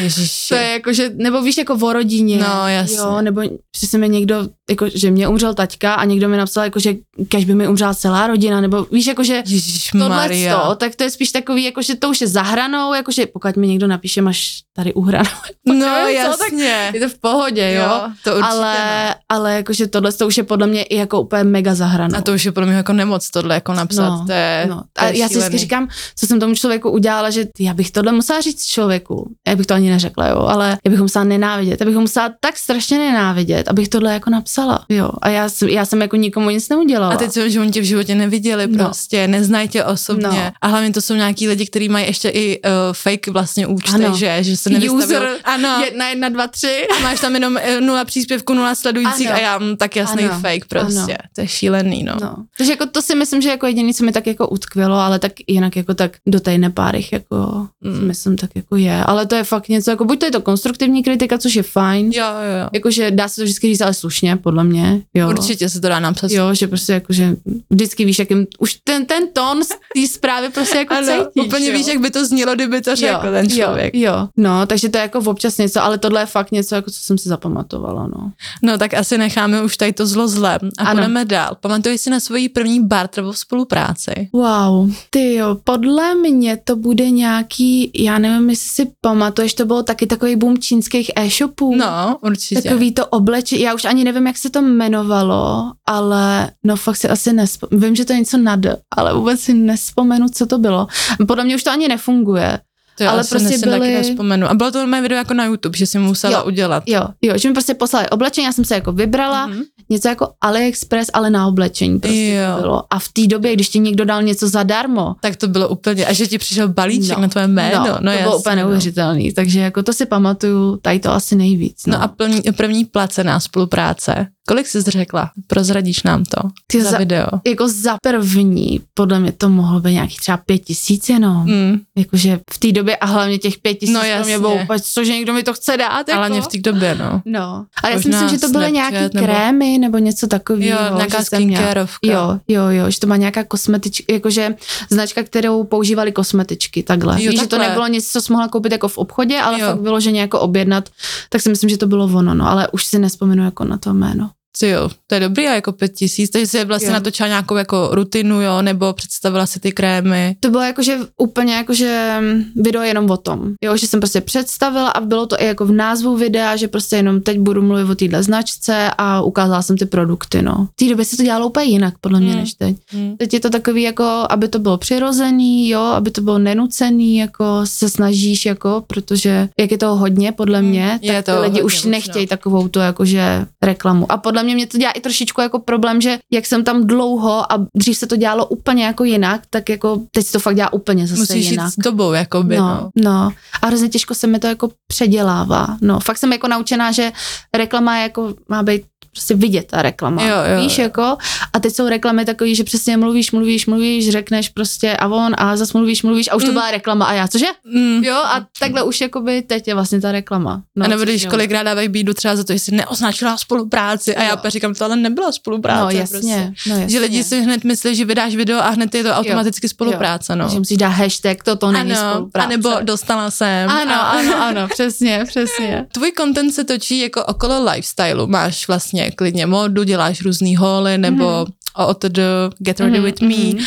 Ježiši. 0.01 0.47
to 0.49 0.55
je 0.55 0.71
jako, 0.71 0.93
že, 0.93 1.11
nebo 1.15 1.41
víš, 1.41 1.57
jako 1.57 1.73
o 1.73 1.93
rodině. 1.93 2.37
No, 2.37 2.67
jasně. 2.67 2.97
Jo, 2.97 3.21
nebo 3.21 3.41
že 3.79 3.87
se 3.87 3.97
mi 3.97 4.09
někdo, 4.09 4.47
jako, 4.69 4.85
že 4.95 5.11
mě 5.11 5.27
umřel 5.27 5.53
taťka 5.53 5.93
a 5.93 6.05
někdo 6.05 6.29
mi 6.29 6.37
napsal, 6.37 6.63
jako, 6.63 6.79
že 6.79 6.93
kež 7.29 7.45
by 7.45 7.55
mi 7.55 7.67
umřela 7.67 7.93
celá 7.93 8.27
rodina, 8.27 8.61
nebo 8.61 8.87
víš, 8.91 9.07
jako, 9.07 9.23
že 9.29 9.43
Ježíš 9.45 9.89
tohle 9.89 10.29
tak 10.75 10.95
to 10.95 11.03
je 11.03 11.09
spíš 11.09 11.31
takový, 11.31 11.63
jako, 11.63 11.81
že 11.81 11.95
to 11.95 12.09
už 12.09 12.21
je 12.21 12.27
za 12.27 12.41
hranou, 12.41 12.93
jako, 12.93 13.11
že 13.11 13.25
pokud 13.25 13.55
mi 13.57 13.67
někdo 13.67 13.87
napíše, 13.87 14.21
máš 14.21 14.61
tady 14.75 14.93
uhranou. 14.93 15.29
No 15.65 15.75
nevím, 15.75 16.21
co, 16.31 16.37
tak 16.37 16.51
jasně. 16.51 16.91
Je 16.93 16.99
to 16.99 17.09
v 17.09 17.17
pohodě, 17.19 17.71
jo. 17.73 17.81
Jo, 17.83 18.01
to 18.23 18.31
určitě 18.31 18.47
ale, 18.51 18.73
ne. 18.73 19.15
ale 19.29 19.55
jakože 19.55 19.87
tohle 19.87 20.11
to 20.13 20.27
už 20.27 20.37
je 20.37 20.43
podle 20.43 20.67
mě 20.67 20.83
i 20.83 20.95
jako 20.95 21.21
úplně 21.21 21.43
mega 21.43 21.75
za 21.75 21.85
hranou. 21.85 22.17
A 22.17 22.21
to 22.21 22.33
už 22.33 22.45
je 22.45 22.51
pro 22.51 22.65
mě 22.65 22.75
jako 22.75 22.93
nemoc 22.93 23.29
tohle 23.29 23.55
jako 23.55 23.73
napsat. 23.73 24.09
No, 24.09 24.25
to 24.25 24.31
je, 24.31 24.65
no. 24.69 24.81
to 24.93 25.01
A 25.01 25.05
je 25.05 25.17
já 25.17 25.27
si 25.27 25.33
vždycky 25.33 25.57
říkám, 25.57 25.87
co 26.15 26.27
jsem 26.27 26.39
tomu 26.39 26.55
člověku 26.55 26.89
udělala, 26.89 27.29
že 27.29 27.45
já 27.59 27.73
bych 27.73 27.91
tohle 27.91 28.11
musela 28.11 28.41
říct 28.41 28.65
člověku. 28.65 29.31
Já 29.47 29.55
bych 29.55 29.65
to 29.65 29.73
ani 29.73 29.89
neřekla, 29.89 30.27
jo, 30.27 30.37
ale 30.39 30.77
já 30.85 30.89
bych 30.89 30.99
ho 30.99 31.05
musela 31.05 31.23
nenávidět. 31.25 31.79
Já 31.79 31.85
bych 31.85 31.95
ho 31.95 32.01
musela 32.01 32.29
tak 32.39 32.57
strašně 32.57 32.97
nenávidět, 32.97 33.67
abych 33.67 33.89
tohle 33.89 34.13
jako 34.13 34.29
napsala. 34.29 34.85
Jo. 34.89 35.09
A 35.21 35.29
já, 35.29 35.49
jsem- 35.49 35.69
já 35.69 35.85
jsem 35.85 36.01
jako 36.01 36.15
nikomu 36.15 36.49
nic 36.49 36.69
neudělala. 36.69 37.13
A 37.13 37.17
teď 37.17 37.31
jsem, 37.31 37.49
že 37.49 37.59
oni 37.59 37.71
tě 37.71 37.81
v 37.81 37.85
životě 37.85 38.15
neviděli 38.15 38.67
No. 38.67 38.85
prostě, 38.85 39.08
neznají 39.27 39.67
tě 39.67 39.83
osobně. 39.83 40.27
No. 40.27 40.51
A 40.61 40.67
hlavně 40.67 40.91
to 40.93 41.01
jsou 41.01 41.13
nějaký 41.13 41.47
lidi, 41.47 41.65
kteří 41.65 41.89
mají 41.89 42.07
ještě 42.07 42.29
i 42.29 42.61
uh, 42.61 42.71
fake 42.93 43.27
vlastně 43.27 43.67
účty, 43.67 43.91
Ano. 44.05 44.17
že, 44.17 44.37
že 44.41 44.57
se 44.57 44.69
nevystavují. 44.69 45.05
User 45.05 45.29
Ano. 45.43 45.81
jedna, 45.85 46.09
jedna, 46.09 46.29
dva, 46.29 46.47
tři. 46.47 46.87
A 46.97 47.01
máš 47.03 47.19
tam 47.19 47.33
jenom 47.33 47.57
eh, 47.57 47.81
nula 47.81 48.05
příspěvků, 48.05 48.53
nula 48.53 48.75
sledujících 48.75 49.27
Ano. 49.27 49.37
a 49.37 49.41
já 49.41 49.57
mm, 49.57 49.77
tak 49.77 49.95
jasný 49.95 50.23
Ano. 50.23 50.39
fake 50.41 50.65
prostě. 50.65 50.99
Ano. 50.99 51.29
To 51.35 51.41
je 51.41 51.47
šílený, 51.47 52.03
no. 52.03 52.15
No. 52.21 52.35
Takže 52.57 52.71
jako 52.73 52.85
to 52.85 53.01
si 53.01 53.15
myslím, 53.15 53.41
že 53.41 53.49
jako 53.49 53.67
jediný, 53.67 53.93
co 53.93 54.05
mi 54.05 54.11
tak 54.11 54.27
jako 54.27 54.47
utkvělo, 54.47 54.95
ale 54.95 55.19
tak 55.19 55.31
jinak 55.47 55.75
jako 55.75 55.93
tak 55.93 56.17
do 56.27 56.39
té 56.39 56.57
nepárich 56.57 57.13
jako 57.13 57.67
Mm. 57.81 57.93
mm. 57.99 58.07
myslím 58.07 58.37
tak 58.37 58.49
jako 58.55 58.75
je. 58.75 59.03
Ale 59.03 59.25
to 59.25 59.35
je 59.35 59.43
fakt 59.43 59.69
něco, 59.69 59.91
jako 59.91 60.05
buď 60.05 60.19
to 60.19 60.25
je 60.25 60.31
to 60.31 60.41
konstruktivní 60.41 61.03
kritika, 61.03 61.37
což 61.37 61.55
je 61.55 61.63
fajn, 61.63 62.11
Jo, 62.11 62.23
jo, 62.25 62.61
jo. 62.63 62.69
jakože 62.73 63.11
dá 63.11 63.27
se 63.27 63.35
to 63.35 63.43
vždycky 63.43 63.67
říct, 63.67 63.81
ale 63.81 63.93
slušně, 63.93 64.35
podle 64.35 64.63
mě. 64.63 65.01
Jo. 65.13 65.29
Určitě 65.29 65.69
se 65.69 65.81
to 65.81 65.87
dá 65.89 65.99
napsat. 65.99 66.31
Jo, 66.31 66.53
že 66.53 66.67
prostě 66.67 66.93
jakože 66.93 67.35
vždycky 67.69 68.05
víš, 68.05 68.19
jakým, 68.19 68.47
už 68.59 68.73
ten, 68.83 68.98
ten 69.05 69.27
tón 69.33 69.63
z 69.63 69.67
té 69.67 70.07
zprávy 70.13 70.49
prostě 70.49 70.77
jako 70.77 70.93
Ano, 70.93 71.07
cítíš. 71.07 71.45
úplně 71.47 71.67
jo. 71.67 71.73
víš, 71.73 71.87
jak 71.87 71.99
by 71.99 72.09
to 72.11 72.25
znělo, 72.25 72.55
kdyby 72.55 72.81
to 72.81 72.95
řekl 72.95 73.25
jo, 73.25 73.31
ten 73.31 73.49
člověk. 73.49 73.95
Jo, 73.95 74.11
jo, 74.11 74.27
no, 74.37 74.65
takže 74.65 74.89
to 74.89 74.97
je 74.97 75.01
jako 75.01 75.19
občas 75.19 75.57
něco, 75.57 75.83
ale 75.83 75.97
tohle 75.97 76.21
je 76.21 76.25
fakt 76.25 76.51
něco, 76.51 76.75
jako 76.75 76.91
co 76.91 76.97
jsem 77.01 77.17
si 77.17 77.29
zapamatovala, 77.29 78.07
no. 78.07 78.31
No 78.63 78.77
tak 78.77 78.93
asi 78.93 79.17
necháme 79.17 79.61
už 79.63 79.77
tady 79.77 79.93
to 79.93 80.05
zlo 80.07 80.27
zlem 80.27 80.59
a 80.77 80.81
Ano. 80.83 80.91
půjdeme 80.91 81.25
dál. 81.25 81.57
Pamatuješ 81.61 82.01
si 82.01 82.09
na 82.09 82.19
svoji 82.19 82.49
první 82.49 82.83
barterovou 82.83 83.33
spolupráci? 83.33 84.29
Wow, 84.33 84.91
ty 85.09 85.33
jo, 85.35 85.57
podle 85.63 86.15
mě 86.15 86.57
to 86.63 86.75
bude 86.75 87.09
nějaký, 87.09 87.91
já 87.95 88.17
nevím, 88.19 88.49
jestli 88.49 88.69
si 88.69 88.91
pamatuješ, 89.01 89.53
to 89.53 89.65
bylo 89.65 89.83
taky 89.83 90.07
takový 90.07 90.35
boom 90.35 90.57
čínských 90.57 91.11
e-shopů. 91.15 91.75
No, 91.75 92.17
určitě. 92.21 92.61
Takový 92.61 92.91
to 92.93 93.05
obleče, 93.05 93.57
já 93.57 93.73
už 93.73 93.85
ani 93.85 94.03
nevím, 94.03 94.27
jak 94.27 94.37
se 94.37 94.49
to 94.49 94.61
jmenovalo, 94.61 95.71
ale 95.87 96.51
no 96.63 96.75
fakt 96.75 96.97
si 96.97 97.09
asi 97.09 97.33
nespomenu, 97.33 97.81
vím, 97.85 97.95
že 97.95 98.05
to 98.05 98.13
je 98.13 98.19
něco 98.19 98.37
nad, 98.37 98.59
ale 98.97 99.13
vůbec 99.13 99.39
si 99.39 99.53
nespomenu, 99.53 100.29
co 100.29 100.45
to 100.45 100.57
bylo. 100.57 100.87
Podle 101.27 101.43
mě 101.43 101.55
už 101.55 101.63
to 101.63 101.71
ani 101.71 101.87
nefunguje. 101.87 102.59
To 102.97 103.03
já 103.03 103.11
ale 103.11 103.23
prostě 103.29 103.47
si 103.49 103.59
taky 103.65 103.79
byly- 103.79 103.93
nespomenu. 103.93 104.47
A 104.49 104.53
bylo 104.53 104.71
to 104.71 104.87
mé 104.87 105.01
video 105.01 105.17
jako 105.17 105.33
na 105.33 105.45
YouTube, 105.45 105.77
že 105.77 105.85
si 105.85 105.99
musela 105.99 106.39
Jo. 106.39 106.45
udělat. 106.45 106.83
Jo, 106.85 107.01
jo, 107.21 107.37
že 107.37 107.47
mi 107.49 107.53
prostě 107.53 107.73
poslali 107.73 108.09
oblečení, 108.09 108.45
já 108.45 108.51
jsem 108.53 108.65
se 108.65 108.75
jako 108.75 108.91
vybrala, 108.91 109.47
Mhm. 109.47 109.61
něco 109.89 110.07
jako 110.07 110.29
AliExpress, 110.41 111.07
ale 111.13 111.29
na 111.29 111.47
oblečení 111.47 111.99
prostě 111.99 112.17
Jo. 112.25 112.55
to 112.55 112.61
bylo. 112.61 112.83
A 112.93 112.99
v 112.99 113.09
té 113.09 113.27
době, 113.27 113.53
když 113.53 113.69
ti 113.69 113.79
někdo 113.79 114.05
dal 114.05 114.23
něco 114.23 114.49
zadarmo, 114.49 115.15
Tak 115.21 115.35
to 115.35 115.47
bylo 115.47 115.69
úplně, 115.69 116.05
a 116.05 116.13
že 116.13 116.27
ti 116.27 116.37
přišel 116.37 116.69
balíček 116.69 117.15
No, 117.17 117.21
na 117.21 117.27
tvoje 117.27 117.47
jméno. 117.47 117.79
no, 117.79 117.97
No, 118.01 118.11
to 118.17 118.23
bylo 118.23 118.37
úplně 118.39 118.55
no. 118.55 118.61
neuvěřitelný, 118.61 119.33
takže 119.33 119.59
jako 119.59 119.83
to 119.83 119.93
si 119.93 120.05
pamatuju, 120.05 120.77
tady 120.77 120.99
to 120.99 121.11
asi 121.11 121.35
nejvíc. 121.35 121.85
No, 121.87 121.97
No 121.97 122.03
a 122.03 122.07
první, 122.07 122.41
první 122.57 122.85
placená 122.85 123.39
spolupráce. 123.39 124.27
Kolik 124.49 124.67
jsi 124.67 124.81
řekla? 124.81 125.31
Prozradíš 125.47 126.03
nám 126.03 126.23
to 126.25 126.41
Ty 126.67 126.81
za, 126.83 126.91
za- 126.91 126.97
video. 126.97 127.27
jako 127.47 127.67
za 127.67 127.97
první, 128.03 128.79
podle 128.93 129.19
mě 129.19 129.31
to 129.31 129.49
mohlo 129.49 129.79
být 129.79 129.91
nějaký 129.93 130.15
třeba 130.17 130.37
pět 130.37 130.57
tisíc 130.59 131.09
jenom. 131.09 131.45
Mm. 131.45 131.79
Jakože 131.97 132.39
v 132.53 132.57
té 132.59 132.71
době 132.71 132.95
a 132.97 133.05
hlavně 133.05 133.37
těch 133.37 133.57
pět 133.57 133.73
tisíc 133.73 133.93
No 133.93 133.99
pro 133.99 134.07
mě 134.07 134.11
jasně. 134.17 134.39
bylo 134.39 134.55
úplně, 134.63 134.79
cože 134.93 135.11
někdo 135.11 135.33
mi 135.33 135.43
to 135.43 135.53
chce 135.53 135.77
dát. 135.77 135.89
Ale 135.89 136.03
Jako. 136.07 136.17
hlavně 136.17 136.41
v 136.41 136.47
té 136.47 136.57
době, 136.57 136.95
no. 136.95 137.21
No. 137.25 137.65
A 137.83 137.89
já 137.89 138.01
si 138.01 138.07
myslím, 138.07 138.29
že 138.29 138.39
to 138.39 138.49
byly 138.49 138.71
nějaký 138.71 138.95
nebo- 139.13 139.25
krémy 139.25 139.77
nebo 139.77 139.97
něco 139.97 140.27
takového. 140.27 140.79
Jo, 140.89 140.95
nějaká 140.95 141.23
skincareovka. 141.23 141.99
Jo, 142.03 142.39
jo, 142.47 142.67
jo, 142.69 142.89
že 142.91 142.99
to 142.99 143.07
má 143.07 143.15
nějaká 143.15 143.43
kosmetička, 143.43 144.13
jakože 144.13 144.55
značka, 144.89 145.23
kterou 145.23 145.63
používali 145.63 146.11
kosmetičky, 146.11 146.83
takhle. 146.83 147.23
Jo, 147.23 147.31
Víš, 147.31 147.39
že 147.39 147.47
to 147.47 147.57
nebylo 147.57 147.87
něco, 147.87 148.07
co 148.11 148.21
jsi 148.21 148.31
mohla 148.33 148.47
koupit 148.47 148.71
jako 148.71 148.87
v 148.87 148.97
obchodě, 148.97 149.39
ale 149.39 149.59
Jo. 149.59 149.65
fakt 149.67 149.81
bylo, 149.81 149.99
že 149.99 150.11
nějak 150.11 150.33
objednat, 150.33 150.89
tak 151.29 151.41
si 151.41 151.49
myslím, 151.49 151.69
že 151.69 151.77
to 151.77 151.87
bylo 151.87 152.05
ono, 152.05 152.33
no, 152.33 152.49
ale 152.49 152.67
už 152.71 152.85
si 152.85 152.99
nespomenu 152.99 153.43
jako 153.43 153.63
na 153.63 153.77
to 153.77 153.93
jméno. 153.93 154.29
Ty 154.59 154.69
jo, 154.69 154.89
to 155.07 155.15
je 155.15 155.19
dobrý 155.21 155.47
a 155.47 155.53
jako 155.55 155.71
pět 155.71 155.89
tisíc, 155.93 156.29
takže 156.29 156.47
jsi 156.47 156.65
vlastně 156.65 156.87
Jo. 156.87 156.93
natočila 156.93 157.27
nějakou 157.27 157.55
jako 157.55 157.89
rutinu, 157.91 158.41
jo, 158.41 158.61
nebo 158.61 158.93
představila 158.93 159.45
si 159.45 159.59
ty 159.59 159.71
krémy. 159.71 160.35
To 160.39 160.49
bylo 160.49 160.63
jakože 160.63 160.97
úplně 161.17 161.53
jakože 161.55 162.17
mm, 162.19 162.43
video 162.55 162.81
jenom 162.81 163.09
o 163.11 163.17
tom, 163.17 163.51
jo, 163.63 163.77
že 163.77 163.87
jsem 163.87 163.99
prostě 163.99 164.21
představila 164.21 164.89
a 164.89 165.01
bylo 165.01 165.25
to 165.25 165.41
i 165.41 165.45
jako 165.45 165.65
v 165.65 165.71
názvu 165.71 166.17
videa, 166.17 166.55
že 166.55 166.67
prostě 166.67 166.95
jenom 166.95 167.21
teď 167.21 167.39
budu 167.39 167.61
mluvit 167.61 167.89
o 167.89 167.95
téhle 167.95 168.23
značce 168.23 168.91
a 168.97 169.21
ukázala 169.21 169.61
jsem 169.61 169.77
ty 169.77 169.85
produkty, 169.85 170.41
no. 170.41 170.67
V 170.73 170.75
té 170.75 170.89
době 170.89 171.05
se 171.05 171.17
to 171.17 171.23
dělalo 171.23 171.47
úplně 171.47 171.65
jinak, 171.65 171.93
podle 172.01 172.19
mě, 172.19 172.31
Mm. 172.33 172.39
než 172.39 172.53
teď. 172.53 172.75
Hmm. 172.89 173.17
Teď 173.17 173.33
je 173.33 173.39
to 173.39 173.49
takový 173.49 173.81
jako, 173.81 174.25
aby 174.29 174.47
to 174.47 174.59
bylo 174.59 174.77
přirozený, 174.77 175.69
jo, 175.69 175.81
aby 175.81 176.11
to 176.11 176.21
bylo 176.21 176.39
nenucený, 176.39 177.17
jako 177.17 177.45
se 177.63 177.89
snažíš, 177.89 178.45
jako, 178.45 178.83
protože 178.87 179.49
jak 179.59 179.71
je 179.71 179.77
toho 179.77 179.95
hodně, 179.95 180.31
podle 180.31 180.61
mě, 180.61 180.85
Mm, 180.93 180.99
je 181.01 181.13
tak 181.13 181.25
ty 181.25 181.31
toho 181.31 181.41
lidi 181.41 181.49
hodně 181.51 181.63
už 181.63 181.73
už, 181.79 181.83
no. 181.85 181.91
nechtějí 181.91 182.27
takovou 182.27 182.67
tu 182.67 182.79
jakože 182.79 183.45
reklamu. 183.63 184.11
A 184.11 184.17
podle 184.17 184.43
mě 184.43 184.48
mě 184.55 184.67
to 184.67 184.77
dělá 184.77 184.91
i 184.91 185.01
trošičku 185.01 185.41
jako 185.41 185.59
problém, 185.59 186.01
že 186.01 186.19
jak 186.31 186.45
jsem 186.45 186.63
tam 186.63 186.87
dlouho 186.87 187.51
a 187.51 187.65
dřív 187.75 187.97
se 187.97 188.07
to 188.07 188.15
dělalo 188.15 188.45
úplně 188.45 188.85
jako 188.85 189.03
jinak, 189.03 189.41
tak 189.49 189.69
jako 189.69 190.01
teď 190.11 190.25
se 190.25 190.31
to 190.31 190.39
fakt 190.39 190.55
dělá 190.55 190.73
úplně 190.73 191.07
zase 191.07 191.19
Musíš 191.21 191.45
jít 191.45 191.51
jinak. 191.51 191.73
s 191.73 191.75
dobou, 191.75 192.11
jakoby, 192.13 192.57
no. 192.57 192.67
No, 192.67 192.91
no. 192.95 193.31
A 193.61 193.67
hrozně 193.67 193.89
těžko 193.89 194.15
se 194.15 194.27
mi 194.27 194.39
to 194.39 194.47
jako 194.47 194.69
předělává. 194.87 195.77
No, 195.81 195.99
fakt 195.99 196.17
jsem 196.17 196.31
jako 196.33 196.47
naučená, 196.47 196.91
že 196.91 197.11
reklama 197.53 197.97
je 197.97 198.03
jako 198.03 198.33
má 198.49 198.63
být 198.63 198.81
prostě 199.11 199.35
vidět 199.35 199.67
ta 199.67 199.81
reklama. 199.81 200.23
Jo, 200.23 200.35
jo, 200.55 200.61
Víš, 200.61 200.77
jo. 200.77 200.83
jako? 200.83 201.17
A 201.53 201.59
teď 201.59 201.73
jsou 201.75 201.87
reklamy 201.89 202.25
takový, 202.25 202.55
že 202.55 202.63
přesně 202.63 202.97
mluvíš, 202.97 203.31
mluvíš, 203.31 203.65
mluvíš, 203.65 204.09
řekneš 204.09 204.49
prostě 204.49 204.97
a 204.97 205.07
on 205.07 205.33
a 205.37 205.57
zase 205.57 205.77
mluvíš, 205.77 206.03
mluvíš 206.03 206.29
a 206.31 206.35
už 206.35 206.43
to 206.43 206.47
Mm. 206.49 206.53
byla 206.53 206.71
reklama 206.71 207.05
a 207.05 207.13
já, 207.13 207.27
cože? 207.27 207.45
Mm. 207.73 208.03
Jo, 208.03 208.15
a 208.15 208.45
takhle 208.59 208.83
už 208.83 209.01
jakoby 209.01 209.41
teď 209.41 209.67
je 209.67 209.73
vlastně 209.73 210.01
ta 210.01 210.11
reklama. 210.11 210.61
No, 210.75 210.85
a 210.85 210.87
nebo 210.87 211.03
když 211.03 211.23
jo. 211.23 211.29
kolikrát 211.29 211.63
dávají 211.63 211.87
bídu 211.89 212.13
třeba 212.13 212.35
za 212.35 212.43
to, 212.43 212.53
že 212.53 212.59
jsi 212.59 212.75
neoznačila 212.75 213.37
spolupráci 213.37 214.15
a 214.15 214.23
já 214.23 214.29
Jo. 214.29 214.35
úplně 214.35 214.51
říkám, 214.51 214.73
to 214.73 214.85
ale 214.85 214.95
nebyla 214.95 215.31
spolupráce. 215.31 215.83
No 215.95 215.99
jasně, 215.99 216.47
Prostě. 216.51 216.69
no 216.69 216.75
jasně. 216.75 216.89
Že 216.89 216.99
lidi 216.99 217.23
si 217.23 217.41
hned 217.41 217.63
myslí, 217.63 217.95
že 217.95 218.05
vydáš 218.05 218.35
video 218.35 218.59
a 218.59 218.69
hned 218.69 218.95
je 218.95 219.03
to 219.03 219.09
automaticky 219.09 219.69
spolupráce, 219.69 220.35
no. 220.35 220.49
Že 220.49 220.59
musíš 220.59 220.77
dát 220.77 220.87
hashtag, 220.89 221.43
toto 221.43 221.71
není 221.71 221.91
ano, 221.93 222.11
spolupráce. 222.11 222.45
a 222.45 222.49
nebo 222.49 222.69
dostala 222.81 223.31
jsem. 223.31 223.69
Ano, 223.69 223.93
a, 223.93 223.97
ano, 223.99 224.41
ano, 224.43 224.67
přesně, 224.73 225.23
přesně. 225.27 225.85
Tvůj 225.93 226.11
content 226.17 226.53
se 226.53 226.63
točí 226.63 226.99
jako 226.99 227.25
okolo 227.25 227.63
lifestylu. 227.71 228.27
Máš 228.27 228.67
vlastně 228.67 228.98
klidně 229.15 229.45
módu, 229.45 229.83
děláš 229.83 230.21
různý 230.21 230.55
holy 230.55 230.97
nebo 230.97 231.23
mm-hmm. 231.23 231.53
OTD, 231.75 232.19
Get 232.59 232.79
Ready 232.79 232.99
Mhm, 232.99 233.03
With 233.05 233.21
Me, 233.21 233.35
uh, 233.35 233.59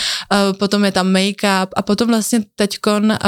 potom 0.58 0.84
je 0.84 0.92
tam 0.92 1.12
make-up 1.12 1.66
a 1.76 1.82
potom 1.82 2.08
vlastně 2.08 2.40
teďkon 2.56 3.04
uh, 3.12 3.18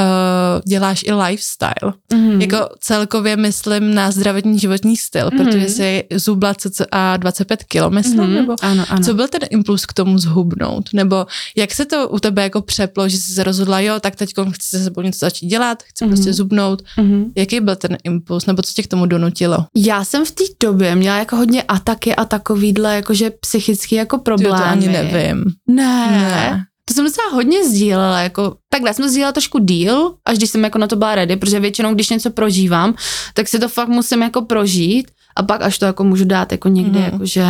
děláš 0.67 1.03
i 1.07 1.13
lifestyle. 1.13 1.93
Mhm. 2.13 2.41
Jako 2.41 2.57
celkově 2.79 3.35
myslím 3.35 3.93
na 3.93 4.11
zdravotní 4.11 4.59
životní 4.59 4.97
styl, 4.97 5.29
Mhm. 5.33 5.45
protože 5.45 5.69
jsi 5.69 6.03
zubla 6.15 6.53
cca 6.53 7.17
25 7.17 7.63
kilo, 7.63 7.89
myslím, 7.89 8.19
Mhm, 8.23 8.33
nebo 8.33 8.55
Ano, 8.61 8.85
ano. 8.89 9.03
co 9.03 9.13
byl 9.13 9.27
ten 9.27 9.41
impuls 9.49 9.85
k 9.85 9.93
tomu 9.93 10.17
zhubnout? 10.17 10.89
Nebo 10.93 11.25
jak 11.57 11.71
se 11.73 11.85
to 11.85 12.09
u 12.09 12.19
tebe 12.19 12.43
jako 12.43 12.61
přeplo, 12.61 13.09
že 13.09 13.17
jsi 13.17 13.31
se 13.33 13.43
rozhodla, 13.43 13.79
jo, 13.79 13.99
tak 13.99 14.15
teď 14.15 14.29
chci 14.51 14.69
se 14.69 14.83
sebou 14.83 15.01
něco 15.01 15.19
začít 15.19 15.45
dělat, 15.47 15.83
chci 15.83 16.05
Mhm. 16.05 16.13
prostě 16.13 16.33
zubnout. 16.33 16.81
Mhm. 16.97 17.31
Jaký 17.35 17.59
byl 17.59 17.75
ten 17.75 17.97
impuls, 18.03 18.45
nebo 18.45 18.61
co 18.61 18.71
tě 18.73 18.83
k 18.83 18.87
tomu 18.87 19.05
donutilo? 19.05 19.57
Já 19.75 20.05
jsem 20.05 20.25
v 20.25 20.31
té 20.31 20.43
době 20.63 20.95
měla 20.95 21.17
jako 21.17 21.35
hodně 21.35 21.63
ataky 21.63 22.15
a 22.15 22.25
takovýhle 22.25 22.95
jakože 22.95 23.29
psychický 23.29 23.95
jako 23.95 24.17
to 24.17 24.23
ani 24.71 24.87
nevím. 24.87 25.43
Ne. 25.69 26.07
Ne. 26.11 26.65
To 26.87 26.93
jsem 26.93 27.05
docela 27.05 27.29
hodně 27.29 27.69
sdílela, 27.69 28.19
jako 28.19 28.55
takhle 28.69 28.93
jsem 28.93 29.05
to 29.05 29.09
sdílela 29.09 29.31
trošku 29.31 29.59
díl, 29.59 30.13
až 30.25 30.37
když 30.37 30.49
jsem 30.49 30.63
jako 30.63 30.77
na 30.77 30.87
to 30.87 30.95
byla 30.95 31.15
ready, 31.15 31.35
protože 31.35 31.59
většinou, 31.59 31.93
když 31.93 32.09
něco 32.09 32.29
prožívám, 32.29 32.95
tak 33.33 33.47
si 33.47 33.59
to 33.59 33.69
fakt 33.69 33.87
musím 33.87 34.21
jako 34.21 34.41
prožít 34.41 35.11
a 35.35 35.43
pak 35.43 35.61
až 35.61 35.77
to 35.77 35.85
jako 35.85 36.03
můžu 36.03 36.25
dát 36.25 36.51
jako 36.51 36.69
někde, 36.69 36.99
mm. 36.99 37.05
jakože 37.05 37.45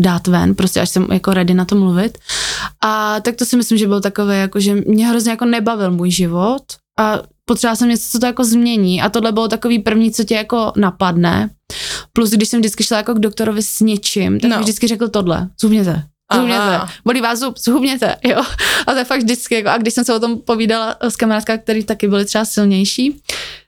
dát 0.00 0.26
ven, 0.26 0.54
prostě 0.54 0.80
až 0.80 0.90
jsem 0.90 1.06
jako 1.12 1.34
ready 1.34 1.54
na 1.54 1.64
to 1.64 1.74
mluvit. 1.74 2.18
A 2.84 3.20
tak 3.20 3.36
to 3.36 3.44
si 3.44 3.56
myslím, 3.56 3.78
že 3.78 3.88
byl 3.88 4.00
takové, 4.00 4.36
jako 4.36 4.60
že 4.60 4.74
mě 4.74 5.08
hrozně 5.08 5.30
jako 5.30 5.44
nebavil 5.44 5.90
můj 5.90 6.10
život 6.10 6.62
a 6.98 7.18
potřebovala 7.44 7.76
jsem 7.76 7.88
něco, 7.88 8.08
co 8.10 8.18
to 8.18 8.26
jako 8.26 8.44
změní 8.44 9.02
a 9.02 9.08
tohle 9.08 9.32
bylo 9.32 9.48
takový 9.48 9.78
první, 9.78 10.12
co 10.12 10.24
tě 10.24 10.34
jako 10.34 10.72
napadne. 10.76 11.50
Plus, 12.12 12.30
když 12.30 12.48
jsem 12.48 12.60
vždycky 12.60 12.84
šla 12.84 12.96
jako 12.96 13.14
k 13.14 13.18
doktorovi 13.18 13.62
s 13.62 13.80
něčím, 13.80 14.40
tak 14.40 14.50
no. 14.50 14.56
mi 14.56 14.62
vždycky 14.62 14.86
řekl 14.88 15.08
tohle, 15.08 15.48
zubněte. 15.60 16.04
Zhubněte, 16.34 16.80
bolí 17.04 17.20
vás 17.20 17.38
zub, 17.38 17.58
zhubněte, 17.58 18.16
jo. 18.24 18.42
A 18.86 18.92
to 18.92 18.98
je 18.98 19.04
fakt 19.04 19.22
vždycky, 19.22 19.54
jako, 19.54 19.68
a 19.68 19.78
když 19.78 19.94
jsem 19.94 20.04
se 20.04 20.14
o 20.14 20.20
tom 20.20 20.38
povídala 20.38 20.96
s 21.00 21.16
kamarádkami, 21.16 21.58
který 21.58 21.84
taky 21.84 22.08
byly 22.08 22.24
třeba 22.24 22.44
silnější, 22.44 23.22